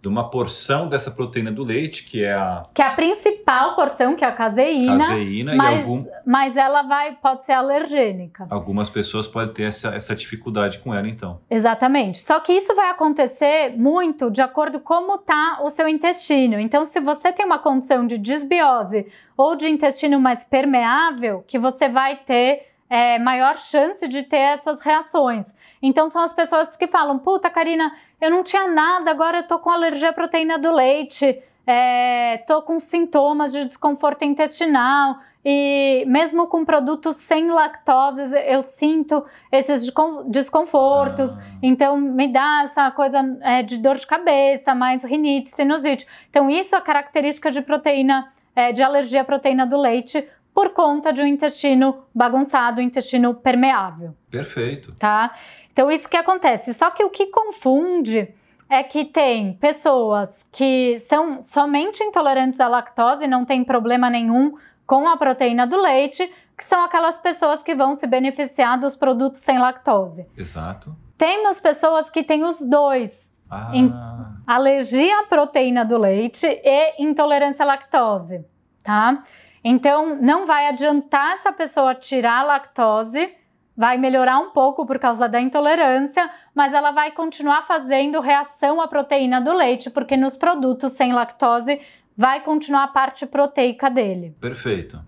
de 0.03 0.09
uma 0.09 0.29
porção 0.29 0.89
dessa 0.89 1.11
proteína 1.11 1.53
do 1.53 1.63
leite, 1.63 2.03
que 2.05 2.25
é 2.25 2.35
a. 2.35 2.67
Que 2.75 2.83
é 2.83 2.87
a 2.87 2.95
principal 2.95 3.77
porção, 3.77 4.17
que 4.17 4.25
é 4.25 4.29
a 4.29 4.33
caseína. 4.33 4.99
Caseína 4.99 5.55
mas, 5.55 5.77
e 5.77 5.81
algum. 5.81 6.05
Mas 6.25 6.57
ela 6.57 6.83
vai, 6.83 7.13
pode 7.13 7.45
ser 7.45 7.53
alergênica. 7.53 8.47
Algumas 8.51 8.91
pessoas 8.91 9.29
podem 9.29 9.55
ter 9.55 9.65
essa, 9.65 9.95
essa 9.95 10.17
dificuldade 10.17 10.81
com 10.81 10.93
ela, 10.93 11.09
então. 11.09 11.39
Exatamente. 11.49 12.19
Só 12.19 12.41
que 12.41 12.53
isso 12.53 12.75
vai 12.75 12.91
acontecer 12.91 13.77
muito 13.77 14.31
de 14.31 14.43
acordo 14.43 14.81
com 14.81 14.97
como 14.97 15.17
está 15.17 15.59
o 15.63 15.69
seu 15.69 15.87
intestino. 15.87 16.59
Então, 16.59 16.87
se 16.87 17.01
você 17.01 17.31
tem 17.31 17.45
uma 17.45 17.59
condição 17.59 18.07
de 18.07 18.17
desbiose 18.17 19.07
ou 19.37 19.55
de 19.55 19.69
intestino 19.69 20.19
mais 20.19 20.43
permeável, 20.43 21.45
que 21.47 21.59
você 21.59 21.87
vai 21.87 22.17
ter 22.17 22.63
é, 22.89 23.19
maior 23.19 23.57
chance 23.59 24.07
de 24.07 24.23
ter 24.23 24.37
essas 24.37 24.81
reações. 24.81 25.55
Então 25.83 26.09
são 26.09 26.23
as 26.23 26.33
pessoas 26.33 26.77
que 26.77 26.87
falam: 26.87 27.19
puta, 27.19 27.51
Karina, 27.51 27.93
eu 28.21 28.31
não 28.31 28.43
tinha 28.43 28.67
nada, 28.69 29.11
agora 29.11 29.39
eu 29.39 29.47
tô 29.47 29.59
com 29.59 29.71
alergia 29.71 30.11
à 30.11 30.13
proteína 30.13 30.59
do 30.59 30.73
leite, 30.73 31.43
é, 31.67 32.39
tô 32.47 32.63
com 32.63 32.79
sintomas 32.79 33.53
de 33.53 33.65
desconforto 33.65 34.25
intestinal. 34.25 35.19
E 35.49 36.05
mesmo 36.09 36.49
com 36.49 36.65
produtos 36.65 37.15
sem 37.15 37.49
lactose, 37.53 38.21
eu 38.47 38.61
sinto 38.61 39.25
esses 39.53 39.89
desconfortos. 40.27 41.39
Ah. 41.39 41.45
Então, 41.63 41.97
me 41.97 42.27
dá 42.27 42.63
essa 42.65 42.91
coisa 42.91 43.21
é, 43.43 43.63
de 43.63 43.79
dor 43.79 43.95
de 43.95 44.05
cabeça, 44.09 44.75
mais 44.75 45.05
rinite, 45.05 45.51
sinusite. 45.51 46.05
Então, 46.29 46.51
isso 46.51 46.75
é 46.75 46.81
característica 46.81 47.49
de 47.53 47.63
proteína, 47.63 48.33
é, 48.57 48.73
de 48.73 48.83
alergia 48.83 49.21
à 49.21 49.25
proteína 49.25 49.65
do 49.65 49.77
leite 49.79 50.29
por 50.57 50.71
conta 50.71 51.13
de 51.13 51.21
um 51.21 51.27
intestino 51.27 52.05
bagunçado, 52.15 52.81
um 52.81 52.83
intestino 52.83 53.35
permeável. 53.35 54.17
Perfeito. 54.31 54.95
Tá? 54.99 55.37
Então, 55.71 55.91
isso 55.91 56.09
que 56.09 56.17
acontece. 56.17 56.73
Só 56.73 56.91
que 56.91 57.05
o 57.05 57.11
que 57.11 57.27
confunde 57.27 58.35
é 58.67 58.83
que 58.83 59.05
tem 59.05 59.53
pessoas 59.53 60.49
que 60.51 60.99
são 61.01 61.43
somente 61.43 62.03
intolerantes 62.03 62.59
à 62.59 62.69
lactose, 62.69 63.27
não 63.27 63.45
tem 63.45 63.63
problema 63.63 64.09
nenhum 64.09 64.55
com 64.87 65.07
a 65.07 65.19
proteína 65.19 65.67
do 65.67 65.77
leite, 65.79 66.27
que 66.57 66.65
são 66.65 66.83
aquelas 66.83 67.19
pessoas 67.19 67.63
que 67.63 67.75
vão 67.75 67.93
se 67.93 68.07
beneficiar 68.07 68.81
dos 68.81 68.97
produtos 68.97 69.41
sem 69.41 69.59
lactose. 69.59 70.27
Exato. 70.35 70.97
Temos 71.19 71.61
pessoas 71.61 72.09
que 72.09 72.25
têm 72.25 72.45
os 72.45 72.67
dois. 72.67 73.31
Ah. 73.49 74.33
alergia 74.45 75.21
à 75.21 75.23
proteína 75.25 75.85
do 75.85 75.97
leite 75.97 76.47
e 76.47 77.03
intolerância 77.03 77.63
à 77.63 77.67
lactose, 77.67 78.45
tá? 78.83 79.23
Então, 79.69 80.17
não 80.23 80.47
vai 80.47 80.69
adiantar 80.69 81.33
essa 81.33 81.53
pessoa 81.53 81.93
tirar 81.93 82.43
a 82.43 82.45
lactose, 82.45 83.35
vai 83.77 83.99
melhorar 83.99 84.39
um 84.39 84.51
pouco 84.51 84.87
por 84.87 84.97
causa 84.97 85.29
da 85.29 85.41
intolerância, 85.41 86.31
mas 86.55 86.73
ela 86.73 86.93
vai 86.93 87.11
continuar 87.11 87.67
fazendo 87.67 88.21
reação 88.21 88.81
à 88.81 88.87
proteína 88.87 89.41
do 89.41 89.53
leite, 89.53 89.91
porque 89.91 90.17
nos 90.17 90.37
produtos 90.37 90.93
sem 90.93 91.13
lactose 91.13 91.81
vai 92.17 92.45
continuar 92.45 92.85
a 92.85 92.89
parte 92.89 93.27
proteica 93.27 93.91
dele. 93.91 94.37
Perfeito. 94.41 95.01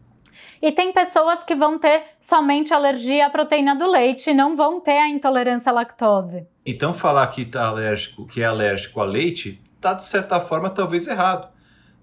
E 0.61 0.73
tem 0.73 0.93
pessoas 0.93 1.45
que 1.45 1.55
vão 1.55 1.79
ter 1.79 2.03
somente 2.21 2.75
alergia 2.75 3.27
à 3.27 3.31
proteína 3.31 3.77
do 3.77 3.89
leite 3.89 4.31
e 4.31 4.35
não 4.35 4.57
vão 4.57 4.81
ter 4.81 4.99
a 4.99 5.09
intolerância 5.09 5.71
à 5.71 5.73
lactose. 5.73 6.49
Então 6.67 6.93
falar 6.93 7.29
que 7.29 7.45
tá 7.45 7.69
alérgico, 7.69 8.27
que 8.27 8.43
é 8.43 8.47
alérgico 8.47 9.01
a 9.01 9.05
leite, 9.05 9.63
tá 9.81 9.95
de 9.95 10.03
certa 10.03 10.41
forma 10.41 10.69
talvez 10.69 11.07
errado 11.07 11.57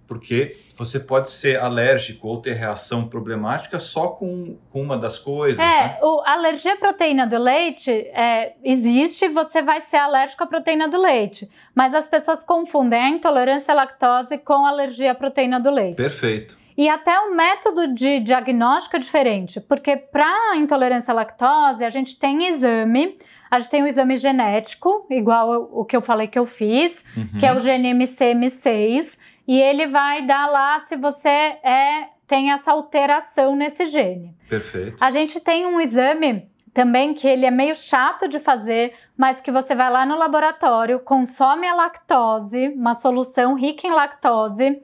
porque 0.07 0.55
você 0.77 0.99
pode 0.99 1.31
ser 1.31 1.59
alérgico 1.59 2.27
ou 2.27 2.37
ter 2.37 2.53
reação 2.53 3.07
problemática 3.07 3.79
só 3.79 4.09
com, 4.09 4.57
com 4.71 4.81
uma 4.81 4.97
das 4.97 5.17
coisas. 5.17 5.59
É, 5.59 5.87
né? 5.87 5.99
o, 6.01 6.21
a 6.21 6.33
alergia 6.33 6.73
à 6.73 6.77
proteína 6.77 7.25
do 7.25 7.37
leite 7.37 7.91
é, 7.91 8.53
existe, 8.63 9.27
você 9.29 9.61
vai 9.61 9.81
ser 9.81 9.97
alérgico 9.97 10.43
à 10.43 10.47
proteína 10.47 10.87
do 10.87 10.99
leite. 10.99 11.49
Mas 11.73 11.93
as 11.93 12.07
pessoas 12.07 12.43
confundem 12.43 13.01
a 13.01 13.09
intolerância 13.09 13.73
à 13.73 13.75
lactose 13.75 14.37
com 14.37 14.65
a 14.65 14.69
alergia 14.69 15.11
à 15.11 15.15
proteína 15.15 15.59
do 15.59 15.71
leite. 15.71 15.95
Perfeito. 15.95 16.57
E 16.77 16.89
até 16.89 17.17
o 17.21 17.33
método 17.33 17.93
de 17.93 18.19
diagnóstico 18.19 18.97
é 18.97 18.99
diferente, 18.99 19.61
porque 19.61 19.95
para 19.95 20.57
intolerância 20.57 21.13
à 21.13 21.15
lactose, 21.15 21.85
a 21.85 21.89
gente 21.89 22.19
tem 22.19 22.47
exame. 22.49 23.17
A 23.49 23.59
gente 23.59 23.69
tem 23.69 23.83
o 23.83 23.87
exame 23.87 24.17
genético, 24.17 25.05
igual 25.09 25.69
o 25.71 25.85
que 25.85 25.95
eu 25.95 26.01
falei 26.01 26.27
que 26.27 26.37
eu 26.37 26.45
fiz, 26.45 27.05
uhum. 27.15 27.39
que 27.39 27.45
é 27.45 27.53
o 27.53 27.61
GNMC 27.61 28.33
M6 28.33 29.17
e 29.47 29.59
ele 29.59 29.87
vai 29.87 30.21
dar 30.23 30.47
lá 30.47 30.79
se 30.81 30.95
você 30.95 31.29
é 31.29 32.09
tem 32.27 32.51
essa 32.51 32.71
alteração 32.71 33.55
nesse 33.55 33.85
gene. 33.85 34.35
Perfeito. 34.49 35.03
A 35.03 35.11
gente 35.11 35.39
tem 35.39 35.65
um 35.65 35.79
exame 35.79 36.49
também 36.73 37.13
que 37.13 37.27
ele 37.27 37.45
é 37.45 37.51
meio 37.51 37.75
chato 37.75 38.27
de 38.27 38.39
fazer, 38.39 38.93
mas 39.17 39.41
que 39.41 39.51
você 39.51 39.73
vai 39.73 39.89
lá 39.89 40.05
no 40.05 40.17
laboratório, 40.17 40.99
consome 40.99 41.67
a 41.67 41.73
lactose, 41.73 42.67
uma 42.75 42.95
solução 42.95 43.53
rica 43.53 43.87
em 43.87 43.91
lactose, 43.91 44.81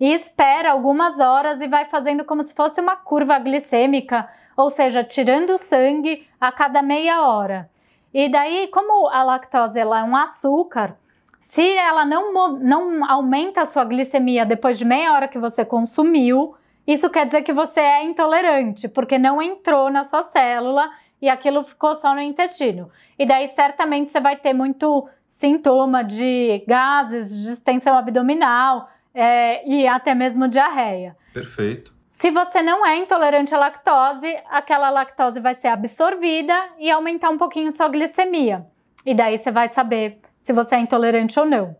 e 0.00 0.12
espera 0.12 0.70
algumas 0.70 1.20
horas 1.20 1.60
e 1.60 1.68
vai 1.68 1.84
fazendo 1.84 2.24
como 2.24 2.42
se 2.42 2.54
fosse 2.54 2.80
uma 2.80 2.96
curva 2.96 3.38
glicêmica, 3.38 4.28
ou 4.56 4.70
seja, 4.70 5.04
tirando 5.04 5.58
sangue 5.58 6.26
a 6.40 6.50
cada 6.50 6.82
meia 6.82 7.26
hora. 7.26 7.68
E 8.12 8.28
daí, 8.28 8.68
como 8.68 9.08
a 9.08 9.22
lactose 9.22 9.78
ela 9.78 10.00
é 10.00 10.02
um 10.02 10.16
açúcar, 10.16 10.96
se 11.44 11.76
ela 11.76 12.06
não, 12.06 12.32
não 12.58 13.04
aumenta 13.04 13.60
a 13.60 13.66
sua 13.66 13.84
glicemia 13.84 14.46
depois 14.46 14.78
de 14.78 14.84
meia 14.84 15.12
hora 15.12 15.28
que 15.28 15.38
você 15.38 15.62
consumiu, 15.62 16.54
isso 16.86 17.10
quer 17.10 17.26
dizer 17.26 17.42
que 17.42 17.52
você 17.52 17.80
é 17.80 18.02
intolerante, 18.02 18.88
porque 18.88 19.18
não 19.18 19.42
entrou 19.42 19.90
na 19.90 20.04
sua 20.04 20.22
célula 20.22 20.90
e 21.20 21.28
aquilo 21.28 21.62
ficou 21.62 21.94
só 21.94 22.14
no 22.14 22.20
intestino. 22.22 22.90
E 23.18 23.26
daí, 23.26 23.48
certamente, 23.48 24.10
você 24.10 24.20
vai 24.20 24.36
ter 24.36 24.54
muito 24.54 25.06
sintoma 25.28 26.02
de 26.02 26.64
gases, 26.66 27.28
de 27.28 27.50
distensão 27.50 27.98
abdominal 27.98 28.88
é, 29.14 29.68
e 29.68 29.86
até 29.86 30.14
mesmo 30.14 30.48
diarreia. 30.48 31.14
Perfeito. 31.34 31.92
Se 32.08 32.30
você 32.30 32.62
não 32.62 32.86
é 32.86 32.96
intolerante 32.96 33.54
à 33.54 33.58
lactose, 33.58 34.34
aquela 34.48 34.88
lactose 34.88 35.40
vai 35.40 35.54
ser 35.54 35.68
absorvida 35.68 36.54
e 36.78 36.90
aumentar 36.90 37.28
um 37.28 37.36
pouquinho 37.36 37.70
sua 37.70 37.88
glicemia. 37.88 38.66
E 39.04 39.14
daí 39.14 39.36
você 39.36 39.50
vai 39.50 39.68
saber 39.68 40.22
se 40.44 40.52
você 40.52 40.74
é 40.74 40.78
intolerante 40.78 41.40
ou 41.40 41.46
não. 41.46 41.74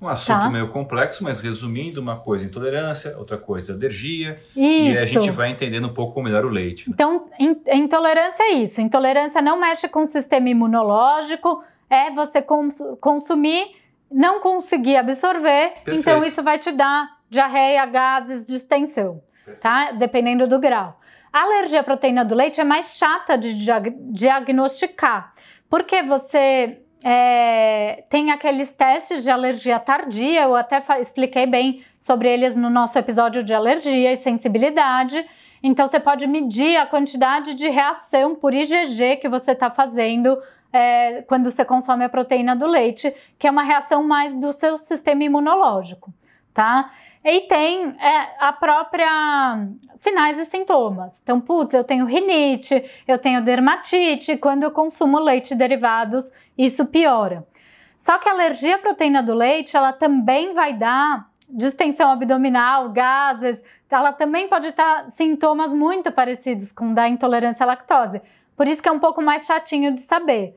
Um 0.00 0.08
assunto 0.08 0.40
tá? 0.40 0.48
meio 0.48 0.68
complexo, 0.68 1.22
mas 1.22 1.42
resumindo, 1.42 2.00
uma 2.00 2.16
coisa 2.16 2.46
intolerância, 2.46 3.14
outra 3.18 3.36
coisa 3.36 3.74
alergia. 3.74 4.40
Isso. 4.56 4.58
E 4.58 4.96
a 4.96 5.04
gente 5.04 5.30
vai 5.30 5.50
entendendo 5.50 5.86
um 5.86 5.92
pouco 5.92 6.22
melhor 6.22 6.46
o 6.46 6.48
leite. 6.48 6.88
Né? 6.88 6.94
Então, 6.94 7.28
in 7.38 7.60
intolerância 7.66 8.42
é 8.42 8.52
isso. 8.52 8.80
Intolerância 8.80 9.42
não 9.42 9.60
mexe 9.60 9.86
com 9.86 10.00
o 10.00 10.06
sistema 10.06 10.48
imunológico, 10.48 11.62
é 11.90 12.10
você 12.10 12.40
cons 12.40 12.78
consumir, 13.02 13.76
não 14.10 14.40
conseguir 14.40 14.96
absorver, 14.96 15.72
Perfeito. 15.84 16.00
então 16.00 16.24
isso 16.24 16.42
vai 16.42 16.58
te 16.58 16.72
dar 16.72 17.18
diarreia, 17.28 17.84
gases, 17.84 18.46
distensão, 18.46 19.22
tá? 19.60 19.92
Dependendo 19.92 20.48
do 20.48 20.58
grau. 20.58 20.98
A 21.30 21.42
alergia 21.42 21.80
à 21.80 21.84
proteína 21.84 22.24
do 22.24 22.34
leite 22.34 22.62
é 22.62 22.64
mais 22.64 22.96
chata 22.96 23.36
de 23.36 23.54
diag 23.54 23.94
diagnosticar, 24.10 25.34
porque 25.68 26.02
você 26.02 26.80
é, 27.04 28.04
tem 28.10 28.30
aqueles 28.30 28.72
testes 28.74 29.22
de 29.22 29.30
alergia 29.30 29.78
tardia, 29.78 30.42
eu 30.42 30.54
até 30.54 30.82
expliquei 31.00 31.46
bem 31.46 31.82
sobre 31.98 32.28
eles 32.28 32.56
no 32.56 32.68
nosso 32.68 32.98
episódio 32.98 33.42
de 33.42 33.54
alergia 33.54 34.12
e 34.12 34.16
sensibilidade. 34.16 35.24
Então, 35.62 35.86
você 35.86 36.00
pode 36.00 36.26
medir 36.26 36.76
a 36.76 36.86
quantidade 36.86 37.54
de 37.54 37.68
reação 37.68 38.34
por 38.34 38.52
IgG 38.54 39.16
que 39.16 39.28
você 39.28 39.52
está 39.52 39.70
fazendo 39.70 40.38
é, 40.72 41.22
quando 41.22 41.50
você 41.50 41.64
consome 41.64 42.04
a 42.04 42.08
proteína 42.08 42.54
do 42.54 42.66
leite, 42.66 43.12
que 43.38 43.46
é 43.46 43.50
uma 43.50 43.62
reação 43.62 44.02
mais 44.02 44.34
do 44.34 44.52
seu 44.52 44.78
sistema 44.78 45.24
imunológico, 45.24 46.12
tá? 46.54 46.90
E 47.22 47.42
tem 47.42 47.94
é, 48.00 48.36
a 48.38 48.50
própria 48.52 49.68
sinais 49.94 50.38
e 50.38 50.46
sintomas. 50.46 51.20
Então, 51.22 51.38
putz, 51.38 51.74
eu 51.74 51.84
tenho 51.84 52.06
rinite, 52.06 52.82
eu 53.06 53.18
tenho 53.18 53.42
dermatite, 53.42 54.38
quando 54.38 54.62
eu 54.62 54.70
consumo 54.70 55.18
leite 55.18 55.54
derivados, 55.54 56.30
isso 56.66 56.84
piora. 56.86 57.46
Só 57.96 58.18
que 58.18 58.28
a 58.28 58.32
alergia 58.32 58.76
à 58.76 58.78
proteína 58.78 59.22
do 59.22 59.34
leite, 59.34 59.76
ela 59.76 59.92
também 59.92 60.54
vai 60.54 60.72
dar 60.72 61.28
distensão 61.48 62.10
abdominal, 62.10 62.90
gases, 62.90 63.60
ela 63.90 64.12
também 64.12 64.48
pode 64.48 64.72
dar 64.72 65.10
sintomas 65.10 65.74
muito 65.74 66.12
parecidos 66.12 66.70
com 66.70 66.94
da 66.94 67.08
intolerância 67.08 67.64
à 67.64 67.66
lactose. 67.66 68.22
Por 68.56 68.68
isso 68.68 68.82
que 68.82 68.88
é 68.88 68.92
um 68.92 69.00
pouco 69.00 69.20
mais 69.20 69.46
chatinho 69.46 69.92
de 69.92 70.00
saber. 70.00 70.56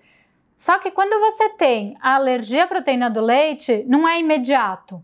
Só 0.55 0.77
que 0.77 0.91
quando 0.91 1.19
você 1.19 1.49
tem 1.49 1.97
a 1.99 2.15
alergia 2.15 2.65
à 2.65 2.67
proteína 2.67 3.09
do 3.09 3.21
leite, 3.21 3.83
não 3.87 4.07
é 4.07 4.19
imediato. 4.19 5.03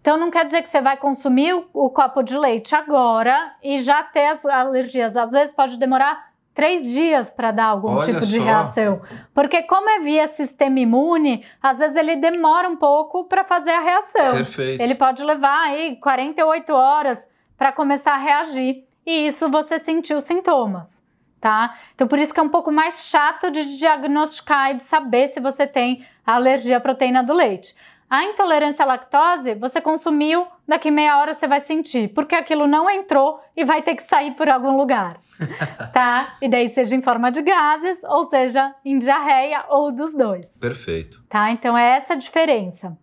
Então 0.00 0.16
não 0.16 0.30
quer 0.30 0.44
dizer 0.44 0.62
que 0.62 0.68
você 0.68 0.80
vai 0.80 0.96
consumir 0.96 1.54
o, 1.54 1.68
o 1.72 1.90
copo 1.90 2.22
de 2.22 2.36
leite 2.36 2.74
agora 2.74 3.54
e 3.62 3.80
já 3.80 4.02
ter 4.02 4.26
as 4.26 4.44
alergias. 4.44 5.16
Às 5.16 5.30
vezes 5.30 5.54
pode 5.54 5.78
demorar 5.78 6.28
três 6.58 6.82
dias 6.82 7.30
para 7.30 7.52
dar 7.52 7.66
algum 7.66 7.92
Olha 7.98 8.02
tipo 8.02 8.26
de 8.26 8.36
só. 8.36 8.42
reação. 8.42 9.00
Porque 9.32 9.62
como 9.62 9.88
é 9.88 10.00
via 10.00 10.26
sistema 10.26 10.80
imune, 10.80 11.46
às 11.62 11.78
vezes 11.78 11.96
ele 11.96 12.16
demora 12.16 12.68
um 12.68 12.74
pouco 12.74 13.22
para 13.26 13.44
fazer 13.44 13.70
a 13.70 13.80
reação. 13.80 14.32
Perfeito. 14.32 14.82
Ele 14.82 14.96
pode 14.96 15.22
levar 15.22 15.68
aí 15.68 15.94
48 16.00 16.72
horas 16.74 17.24
para 17.56 17.70
começar 17.70 18.14
a 18.14 18.16
reagir. 18.16 18.84
E 19.06 19.28
isso 19.28 19.48
você 19.48 19.78
sentiu 19.78 20.20
sintomas, 20.20 21.00
tá? 21.40 21.76
Então 21.94 22.08
por 22.08 22.18
isso 22.18 22.34
que 22.34 22.40
é 22.40 22.42
um 22.42 22.48
pouco 22.48 22.72
mais 22.72 23.04
chato 23.08 23.52
de 23.52 23.78
diagnosticar 23.78 24.72
e 24.72 24.78
de 24.78 24.82
saber 24.82 25.28
se 25.28 25.38
você 25.38 25.64
tem 25.64 26.04
alergia 26.26 26.78
à 26.78 26.80
proteína 26.80 27.22
do 27.22 27.34
leite. 27.34 27.72
A 28.10 28.24
intolerância 28.24 28.84
à 28.84 28.86
lactose, 28.86 29.54
você 29.54 29.82
consumiu, 29.82 30.46
daqui 30.66 30.90
meia 30.90 31.18
hora 31.18 31.34
você 31.34 31.46
vai 31.46 31.60
sentir, 31.60 32.08
porque 32.14 32.34
aquilo 32.34 32.66
não 32.66 32.88
entrou 32.88 33.38
e 33.54 33.64
vai 33.64 33.82
ter 33.82 33.96
que 33.96 34.02
sair 34.02 34.34
por 34.34 34.48
algum 34.48 34.78
lugar, 34.78 35.18
tá? 35.92 36.36
E 36.40 36.48
daí 36.48 36.70
seja 36.70 36.96
em 36.96 37.02
forma 37.02 37.30
de 37.30 37.42
gases, 37.42 38.02
ou 38.04 38.24
seja, 38.30 38.74
em 38.82 38.98
diarreia 38.98 39.66
ou 39.68 39.92
dos 39.92 40.14
dois. 40.14 40.48
Perfeito. 40.58 41.22
Tá? 41.28 41.50
Então 41.50 41.76
é 41.76 41.98
essa 41.98 42.14
a 42.14 42.16
diferença. 42.16 42.96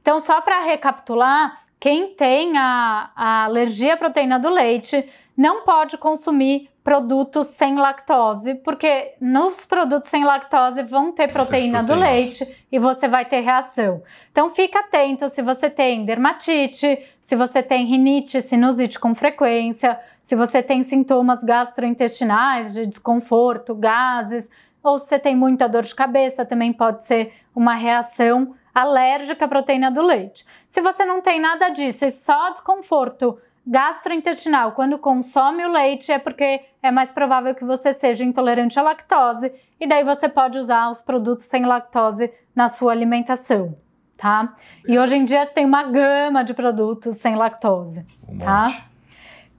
Então 0.00 0.18
só 0.18 0.40
para 0.40 0.60
recapitular, 0.60 1.62
quem 1.78 2.14
tem 2.14 2.56
a, 2.56 3.10
a 3.14 3.44
alergia 3.44 3.92
à 3.92 3.96
proteína 3.98 4.38
do 4.38 4.48
leite 4.48 5.06
não 5.36 5.64
pode 5.64 5.98
consumir 5.98 6.69
produtos 6.90 7.46
sem 7.46 7.76
lactose, 7.76 8.56
porque 8.56 9.14
nos 9.20 9.64
produtos 9.64 10.10
sem 10.10 10.24
lactose 10.24 10.82
vão 10.82 11.12
ter 11.12 11.32
proteína 11.32 11.84
do 11.84 11.94
leite 11.94 12.66
e 12.72 12.80
você 12.80 13.06
vai 13.06 13.24
ter 13.24 13.42
reação. 13.42 14.02
Então 14.32 14.50
fica 14.50 14.80
atento 14.80 15.28
se 15.28 15.40
você 15.40 15.70
tem 15.70 16.04
dermatite, 16.04 16.98
se 17.20 17.36
você 17.36 17.62
tem 17.62 17.86
rinite, 17.86 18.42
sinusite 18.42 18.98
com 18.98 19.14
frequência, 19.14 20.00
se 20.24 20.34
você 20.34 20.64
tem 20.64 20.82
sintomas 20.82 21.44
gastrointestinais 21.44 22.74
de 22.74 22.86
desconforto, 22.86 23.72
gases, 23.72 24.50
ou 24.82 24.98
se 24.98 25.06
você 25.06 25.18
tem 25.20 25.36
muita 25.36 25.68
dor 25.68 25.84
de 25.84 25.94
cabeça, 25.94 26.44
também 26.44 26.72
pode 26.72 27.04
ser 27.04 27.32
uma 27.54 27.76
reação 27.76 28.56
alérgica 28.74 29.44
à 29.44 29.48
proteína 29.48 29.92
do 29.92 30.02
leite. 30.02 30.44
Se 30.68 30.80
você 30.80 31.04
não 31.04 31.20
tem 31.20 31.38
nada 31.40 31.68
disso 31.68 32.04
e 32.04 32.10
só 32.10 32.50
desconforto 32.50 33.38
gastrointestinal, 33.66 34.72
quando 34.72 34.98
consome 34.98 35.64
o 35.64 35.70
leite, 35.70 36.10
é 36.10 36.18
porque 36.18 36.60
é 36.82 36.90
mais 36.90 37.12
provável 37.12 37.54
que 37.54 37.64
você 37.64 37.92
seja 37.92 38.24
intolerante 38.24 38.78
à 38.78 38.82
lactose 38.82 39.52
e 39.78 39.86
daí 39.86 40.02
você 40.04 40.28
pode 40.28 40.58
usar 40.58 40.90
os 40.90 41.02
produtos 41.02 41.46
sem 41.46 41.64
lactose 41.64 42.32
na 42.54 42.68
sua 42.68 42.92
alimentação, 42.92 43.76
tá? 44.16 44.54
E 44.86 44.98
hoje 44.98 45.16
em 45.16 45.24
dia 45.24 45.46
tem 45.46 45.64
uma 45.64 45.82
gama 45.82 46.42
de 46.42 46.54
produtos 46.54 47.16
sem 47.16 47.36
lactose, 47.36 48.04
um 48.28 48.38
tá? 48.38 48.62
Monte. 48.62 48.90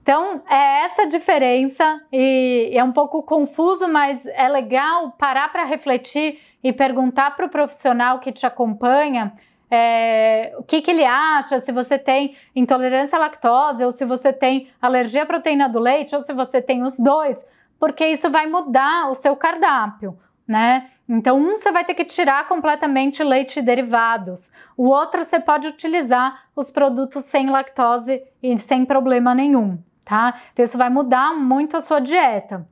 Então, 0.02 0.42
é 0.50 0.84
essa 0.84 1.06
diferença 1.06 2.00
e 2.12 2.72
é 2.74 2.82
um 2.82 2.90
pouco 2.90 3.22
confuso, 3.22 3.86
mas 3.86 4.26
é 4.26 4.48
legal 4.48 5.12
parar 5.12 5.52
para 5.52 5.64
refletir 5.64 6.40
e 6.62 6.72
perguntar 6.72 7.36
para 7.36 7.46
o 7.46 7.48
profissional 7.48 8.18
que 8.18 8.32
te 8.32 8.44
acompanha 8.44 9.32
é, 9.74 10.54
o 10.58 10.62
que, 10.62 10.82
que 10.82 10.90
ele 10.90 11.02
acha, 11.02 11.58
se 11.58 11.72
você 11.72 11.98
tem 11.98 12.36
intolerância 12.54 13.16
à 13.16 13.20
lactose, 13.20 13.82
ou 13.82 13.90
se 13.90 14.04
você 14.04 14.30
tem 14.30 14.68
alergia 14.82 15.22
à 15.22 15.26
proteína 15.26 15.66
do 15.66 15.78
leite, 15.78 16.14
ou 16.14 16.20
se 16.20 16.34
você 16.34 16.60
tem 16.60 16.82
os 16.82 16.98
dois, 16.98 17.42
porque 17.80 18.06
isso 18.06 18.30
vai 18.30 18.46
mudar 18.46 19.08
o 19.08 19.14
seu 19.14 19.34
cardápio, 19.34 20.14
né? 20.46 20.90
Então, 21.08 21.38
um 21.38 21.56
você 21.56 21.72
vai 21.72 21.86
ter 21.86 21.94
que 21.94 22.04
tirar 22.04 22.46
completamente 22.46 23.24
leite 23.24 23.60
e 23.60 23.62
derivados, 23.62 24.50
o 24.76 24.88
outro 24.88 25.24
você 25.24 25.40
pode 25.40 25.66
utilizar 25.68 26.42
os 26.54 26.70
produtos 26.70 27.24
sem 27.24 27.48
lactose 27.48 28.22
e 28.42 28.58
sem 28.58 28.84
problema 28.84 29.34
nenhum, 29.34 29.78
tá? 30.04 30.38
Então, 30.52 30.66
isso 30.66 30.76
vai 30.76 30.90
mudar 30.90 31.34
muito 31.34 31.78
a 31.78 31.80
sua 31.80 31.98
dieta. 31.98 32.68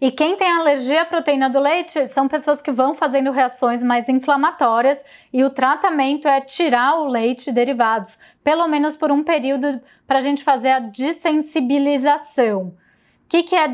E 0.00 0.12
quem 0.12 0.36
tem 0.36 0.50
alergia 0.50 1.02
à 1.02 1.04
proteína 1.04 1.50
do 1.50 1.58
leite 1.58 2.06
são 2.06 2.28
pessoas 2.28 2.62
que 2.62 2.70
vão 2.70 2.94
fazendo 2.94 3.32
reações 3.32 3.82
mais 3.82 4.08
inflamatórias 4.08 5.04
e 5.32 5.42
o 5.42 5.50
tratamento 5.50 6.28
é 6.28 6.40
tirar 6.40 7.00
o 7.00 7.08
leite 7.08 7.50
e 7.50 7.52
derivados, 7.52 8.18
pelo 8.44 8.68
menos 8.68 8.96
por 8.96 9.10
um 9.10 9.24
período, 9.24 9.80
para 10.06 10.18
a 10.18 10.22
gente 10.22 10.44
fazer 10.44 10.70
a 10.70 10.78
dessensibilização. 10.78 12.74
O 13.24 13.28
que, 13.28 13.42
que 13.42 13.56
é 13.56 13.68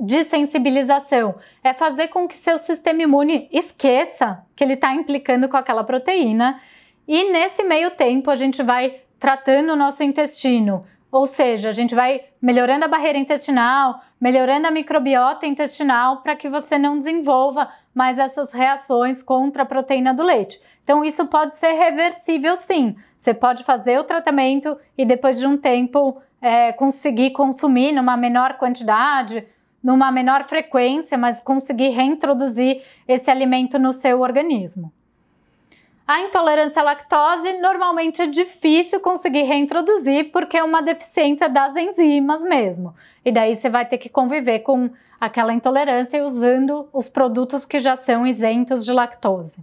dessensibilização? 0.00 1.36
É 1.62 1.72
fazer 1.72 2.08
com 2.08 2.26
que 2.26 2.36
seu 2.36 2.58
sistema 2.58 3.02
imune 3.02 3.48
esqueça 3.52 4.44
que 4.56 4.64
ele 4.64 4.72
está 4.74 4.94
implicando 4.94 5.48
com 5.48 5.56
aquela 5.56 5.84
proteína 5.84 6.60
e 7.06 7.30
nesse 7.30 7.62
meio 7.62 7.92
tempo 7.92 8.30
a 8.30 8.34
gente 8.34 8.62
vai 8.62 9.00
tratando 9.20 9.72
o 9.72 9.76
nosso 9.76 10.02
intestino 10.02 10.84
Ou 11.10 11.24
seja, 11.26 11.68
a 11.68 11.72
gente 11.72 11.94
vai 11.94 12.24
melhorando 12.42 12.84
a 12.84 12.88
barreira 12.88 13.16
intestinal, 13.16 14.00
melhorando 14.20 14.66
a 14.66 14.70
microbiota 14.70 15.46
intestinal 15.46 16.18
para 16.18 16.36
que 16.36 16.48
você 16.48 16.78
não 16.78 16.98
desenvolva 16.98 17.68
mais 17.94 18.18
essas 18.18 18.52
reações 18.52 19.22
contra 19.22 19.62
a 19.62 19.66
proteína 19.66 20.14
do 20.14 20.22
leite. 20.22 20.60
Então, 20.82 21.04
isso 21.04 21.26
pode 21.26 21.56
ser 21.56 21.72
reversível 21.72 22.56
sim. 22.56 22.96
Você 23.18 23.34
pode 23.34 23.64
fazer 23.64 23.98
o 23.98 24.04
tratamento 24.04 24.76
e 24.96 25.04
depois 25.04 25.38
de 25.38 25.46
um 25.46 25.56
tempo 25.56 26.20
é, 26.40 26.72
conseguir 26.72 27.30
consumir 27.30 27.92
numa 27.92 28.16
menor 28.16 28.54
quantidade, 28.54 29.46
numa 29.82 30.10
menor 30.10 30.44
frequência, 30.44 31.18
mas 31.18 31.40
conseguir 31.40 31.88
reintroduzir 31.88 32.82
esse 33.06 33.30
alimento 33.30 33.78
no 33.78 33.92
seu 33.92 34.20
organismo. 34.20 34.92
A 36.06 36.20
intolerância 36.20 36.80
à 36.80 36.84
lactose 36.84 37.52
normalmente 37.54 38.22
é 38.22 38.26
difícil 38.28 39.00
conseguir 39.00 39.42
reintroduzir 39.42 40.30
porque 40.30 40.56
é 40.56 40.62
uma 40.62 40.80
deficiência 40.80 41.48
das 41.48 41.74
enzimas 41.74 42.42
mesmo. 42.42 42.94
E 43.24 43.32
daí 43.32 43.56
você 43.56 43.68
vai 43.68 43.84
ter 43.84 43.98
que 43.98 44.08
conviver 44.08 44.60
com 44.60 44.90
aquela 45.20 45.52
intolerância 45.52 46.24
usando 46.24 46.88
os 46.92 47.08
produtos 47.08 47.64
que 47.64 47.80
já 47.80 47.96
são 47.96 48.24
isentos 48.24 48.84
de 48.84 48.92
lactose. 48.92 49.58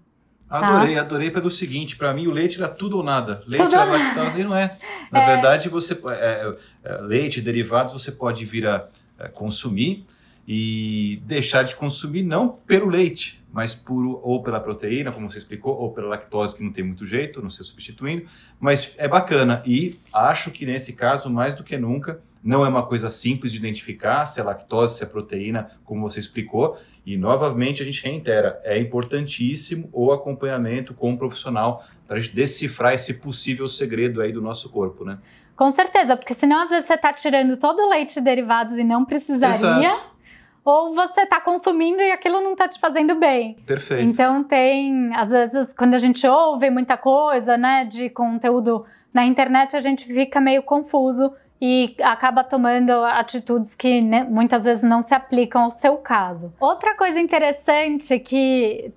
Tá? 0.49 0.57
Adorei, 0.57 0.95
tá? 0.95 1.01
adorei 1.01 1.31
pelo 1.31 1.49
seguinte, 1.49 1.95
para 1.95 2.13
mim 2.13 2.27
o 2.27 2.31
leite 2.31 2.59
era 2.59 2.67
tudo 2.67 2.97
ou 2.97 3.03
nada. 3.03 3.41
Leite 3.47 3.63
tudo 3.63 3.75
era 3.75 3.85
lactose 3.85 4.41
e 4.41 4.43
não 4.43 4.55
é. 4.55 4.77
Na 5.09 5.21
é... 5.21 5.25
verdade, 5.25 5.69
você 5.69 5.93
é, 6.09 6.55
é, 6.83 6.97
leite, 6.97 7.39
derivados, 7.39 7.93
você 7.93 8.11
pode 8.11 8.43
vir 8.43 8.67
a 8.67 8.85
é, 9.17 9.29
consumir 9.29 10.05
e 10.47 11.21
deixar 11.25 11.63
de 11.63 11.75
consumir 11.75 12.23
não 12.23 12.49
pelo 12.49 12.89
leite, 12.89 13.41
mas 13.51 13.73
por, 13.73 14.19
ou 14.23 14.41
pela 14.41 14.59
proteína, 14.59 15.11
como 15.11 15.29
você 15.29 15.37
explicou, 15.37 15.75
ou 15.77 15.91
pela 15.91 16.07
lactose, 16.07 16.55
que 16.55 16.63
não 16.63 16.71
tem 16.71 16.83
muito 16.83 17.05
jeito, 17.05 17.41
não 17.41 17.49
ser 17.49 17.63
substituindo. 17.63 18.25
Mas 18.59 18.95
é 18.97 19.07
bacana 19.07 19.61
e 19.65 19.97
acho 20.13 20.51
que 20.51 20.65
nesse 20.65 20.93
caso, 20.93 21.29
mais 21.29 21.55
do 21.55 21.63
que 21.63 21.77
nunca, 21.77 22.19
não 22.43 22.65
é 22.65 22.67
uma 22.67 22.85
coisa 22.85 23.07
simples 23.07 23.53
de 23.53 23.57
identificar 23.57 24.25
se 24.25 24.41
é 24.41 24.43
lactose, 24.43 24.97
se 24.97 25.03
é 25.03 25.07
proteína, 25.07 25.69
como 25.85 26.01
você 26.01 26.19
explicou. 26.19 26.77
E 27.05 27.15
novamente 27.15 27.81
a 27.81 27.85
gente 27.85 28.03
reitera, 28.03 28.59
é 28.63 28.77
importantíssimo 28.77 29.87
o 29.93 30.11
acompanhamento 30.11 30.93
com 30.93 31.11
um 31.11 31.17
profissional 31.17 31.85
para 32.05 32.17
a 32.17 32.19
gente 32.19 32.35
decifrar 32.35 32.93
esse 32.93 33.13
possível 33.13 33.67
segredo 33.67 34.19
aí 34.21 34.33
do 34.33 34.41
nosso 34.41 34.69
corpo, 34.69 35.05
né? 35.05 35.19
Com 35.55 35.69
certeza, 35.69 36.17
porque 36.17 36.33
senão 36.33 36.63
às 36.63 36.69
vezes 36.69 36.87
você 36.87 36.95
está 36.95 37.13
tirando 37.13 37.55
todo 37.55 37.79
o 37.79 37.89
leite 37.89 38.15
de 38.15 38.21
derivados 38.21 38.77
e 38.77 38.83
não 38.83 39.05
precisaria. 39.05 39.89
Exato 39.89 40.12
ou 40.63 40.93
você 40.93 41.21
está 41.21 41.41
consumindo 41.41 42.01
e 42.01 42.11
aquilo 42.11 42.41
não 42.41 42.53
está 42.53 42.67
te 42.67 42.79
fazendo 42.79 43.15
bem. 43.15 43.55
Perfeito. 43.65 44.03
Então 44.03 44.43
tem, 44.43 45.13
às 45.15 45.29
vezes, 45.29 45.73
quando 45.73 45.93
a 45.93 45.99
gente 45.99 46.25
ouve 46.27 46.69
muita 46.69 46.97
coisa, 46.97 47.57
né, 47.57 47.85
de 47.85 48.09
conteúdo 48.09 48.85
na 49.13 49.25
internet, 49.25 49.75
a 49.75 49.79
gente 49.79 50.05
fica 50.05 50.39
meio 50.39 50.63
confuso 50.63 51.33
e 51.61 51.95
acaba 52.01 52.43
tomando 52.43 52.91
atitudes 52.91 53.73
que 53.73 54.01
né, 54.01 54.23
muitas 54.23 54.65
vezes 54.65 54.83
não 54.83 55.01
se 55.01 55.13
aplicam 55.13 55.63
ao 55.63 55.71
seu 55.71 55.97
caso. 55.97 56.53
Outra 56.59 56.95
coisa 56.95 57.19
interessante 57.19 58.19
que 58.19 58.91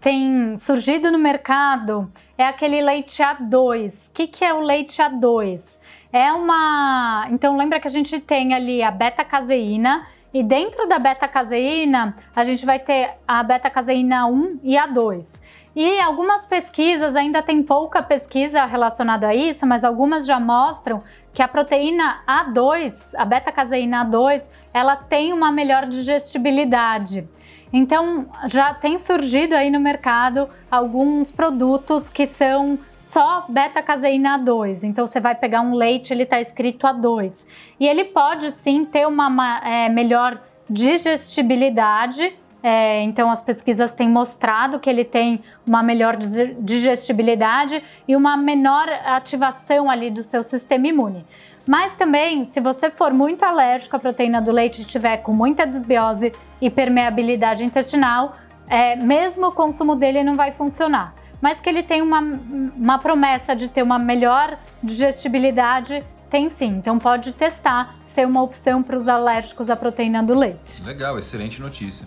tem 0.00 0.56
surgido 0.58 1.12
no 1.12 1.18
mercado 1.18 2.10
é 2.36 2.44
aquele 2.44 2.80
leite 2.80 3.22
A2. 3.22 4.08
O 4.08 4.14
que, 4.14 4.26
que 4.26 4.44
é 4.44 4.52
o 4.52 4.60
leite 4.60 5.00
A2? 5.02 5.78
É 6.12 6.32
uma. 6.32 7.28
Então, 7.30 7.56
lembra 7.56 7.78
que 7.78 7.86
a 7.86 7.90
gente 7.90 8.18
tem 8.20 8.54
ali 8.54 8.82
a 8.82 8.90
beta-caseína, 8.90 10.06
e 10.32 10.42
dentro 10.42 10.86
da 10.86 10.98
beta-caseína, 10.98 12.14
a 12.36 12.44
gente 12.44 12.66
vai 12.66 12.78
ter 12.78 13.14
a 13.26 13.42
beta-caseína 13.42 14.26
1 14.26 14.60
e 14.62 14.76
a 14.76 14.86
2. 14.86 15.40
E 15.74 16.00
algumas 16.00 16.44
pesquisas, 16.44 17.14
ainda 17.14 17.42
tem 17.42 17.62
pouca 17.62 18.02
pesquisa 18.02 18.64
relacionada 18.64 19.28
a 19.28 19.34
isso, 19.34 19.64
mas 19.66 19.84
algumas 19.84 20.26
já 20.26 20.40
mostram 20.40 21.02
que 21.32 21.42
a 21.42 21.48
proteína 21.48 22.20
A2, 22.26 23.14
a 23.16 23.24
beta-caseína 23.24 24.04
A2, 24.04 24.42
ela 24.74 24.96
tem 24.96 25.32
uma 25.32 25.52
melhor 25.52 25.86
digestibilidade. 25.86 27.28
Então, 27.72 28.26
já 28.46 28.74
tem 28.74 28.98
surgido 28.98 29.54
aí 29.54 29.70
no 29.70 29.78
mercado 29.78 30.48
alguns 30.70 31.30
produtos 31.30 32.08
que 32.08 32.26
são 32.26 32.78
só 33.08 33.46
beta-caseína 33.48 34.38
A2. 34.38 34.82
Então 34.82 35.06
você 35.06 35.18
vai 35.18 35.34
pegar 35.34 35.62
um 35.62 35.74
leite, 35.74 36.12
ele 36.12 36.24
está 36.24 36.40
escrito 36.40 36.86
A2. 36.86 37.46
E 37.80 37.86
ele 37.86 38.04
pode 38.04 38.50
sim 38.50 38.84
ter 38.84 39.06
uma 39.06 39.60
é, 39.64 39.88
melhor 39.88 40.38
digestibilidade. 40.68 42.36
É, 42.62 43.00
então 43.02 43.30
as 43.30 43.40
pesquisas 43.40 43.92
têm 43.94 44.10
mostrado 44.10 44.78
que 44.78 44.90
ele 44.90 45.04
tem 45.04 45.42
uma 45.66 45.82
melhor 45.82 46.16
digestibilidade 46.16 47.82
e 48.06 48.14
uma 48.14 48.36
menor 48.36 48.88
ativação 49.06 49.90
ali 49.90 50.10
do 50.10 50.22
seu 50.22 50.42
sistema 50.42 50.88
imune. 50.88 51.24
Mas 51.66 51.96
também, 51.96 52.44
se 52.46 52.60
você 52.60 52.90
for 52.90 53.14
muito 53.14 53.42
alérgico 53.42 53.96
à 53.96 53.98
proteína 53.98 54.40
do 54.40 54.52
leite 54.52 54.82
e 54.82 54.84
tiver 54.84 55.18
com 55.18 55.32
muita 55.32 55.66
desbiose 55.66 56.32
e 56.60 56.68
permeabilidade 56.68 57.64
intestinal, 57.64 58.36
é, 58.68 58.96
mesmo 58.96 59.46
o 59.46 59.52
consumo 59.52 59.96
dele 59.96 60.22
não 60.22 60.34
vai 60.34 60.50
funcionar 60.50 61.14
mas 61.40 61.60
que 61.60 61.68
ele 61.68 61.82
tem 61.82 62.02
uma, 62.02 62.20
uma 62.20 62.98
promessa 62.98 63.54
de 63.54 63.68
ter 63.68 63.82
uma 63.82 63.98
melhor 63.98 64.58
digestibilidade, 64.82 66.04
tem 66.30 66.48
sim. 66.48 66.68
Então 66.68 66.98
pode 66.98 67.32
testar 67.32 67.96
ser 68.06 68.26
uma 68.26 68.42
opção 68.42 68.82
para 68.82 68.96
os 68.96 69.08
alérgicos 69.08 69.70
à 69.70 69.76
proteína 69.76 70.22
do 70.22 70.34
leite. 70.34 70.82
Legal, 70.82 71.18
excelente 71.18 71.60
notícia. 71.60 72.06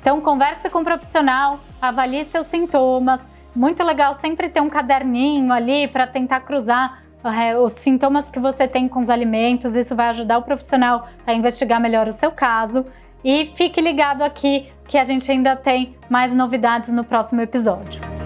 Então 0.00 0.20
converse 0.20 0.70
com 0.70 0.80
um 0.80 0.84
profissional, 0.84 1.60
avalie 1.80 2.24
seus 2.26 2.46
sintomas. 2.46 3.20
Muito 3.54 3.82
legal 3.82 4.14
sempre 4.14 4.48
ter 4.48 4.60
um 4.60 4.70
caderninho 4.70 5.52
ali 5.52 5.88
para 5.88 6.06
tentar 6.06 6.40
cruzar 6.40 7.02
é, 7.22 7.56
os 7.58 7.72
sintomas 7.72 8.28
que 8.28 8.38
você 8.38 8.66
tem 8.66 8.88
com 8.88 9.00
os 9.00 9.10
alimentos. 9.10 9.74
Isso 9.74 9.94
vai 9.94 10.08
ajudar 10.08 10.38
o 10.38 10.42
profissional 10.42 11.08
a 11.26 11.34
investigar 11.34 11.80
melhor 11.80 12.08
o 12.08 12.12
seu 12.12 12.30
caso. 12.30 12.86
E 13.22 13.52
fique 13.54 13.80
ligado 13.80 14.22
aqui 14.22 14.72
que 14.88 14.96
a 14.96 15.04
gente 15.04 15.30
ainda 15.30 15.54
tem 15.54 15.94
mais 16.08 16.34
novidades 16.34 16.88
no 16.88 17.04
próximo 17.04 17.42
episódio. 17.42 18.19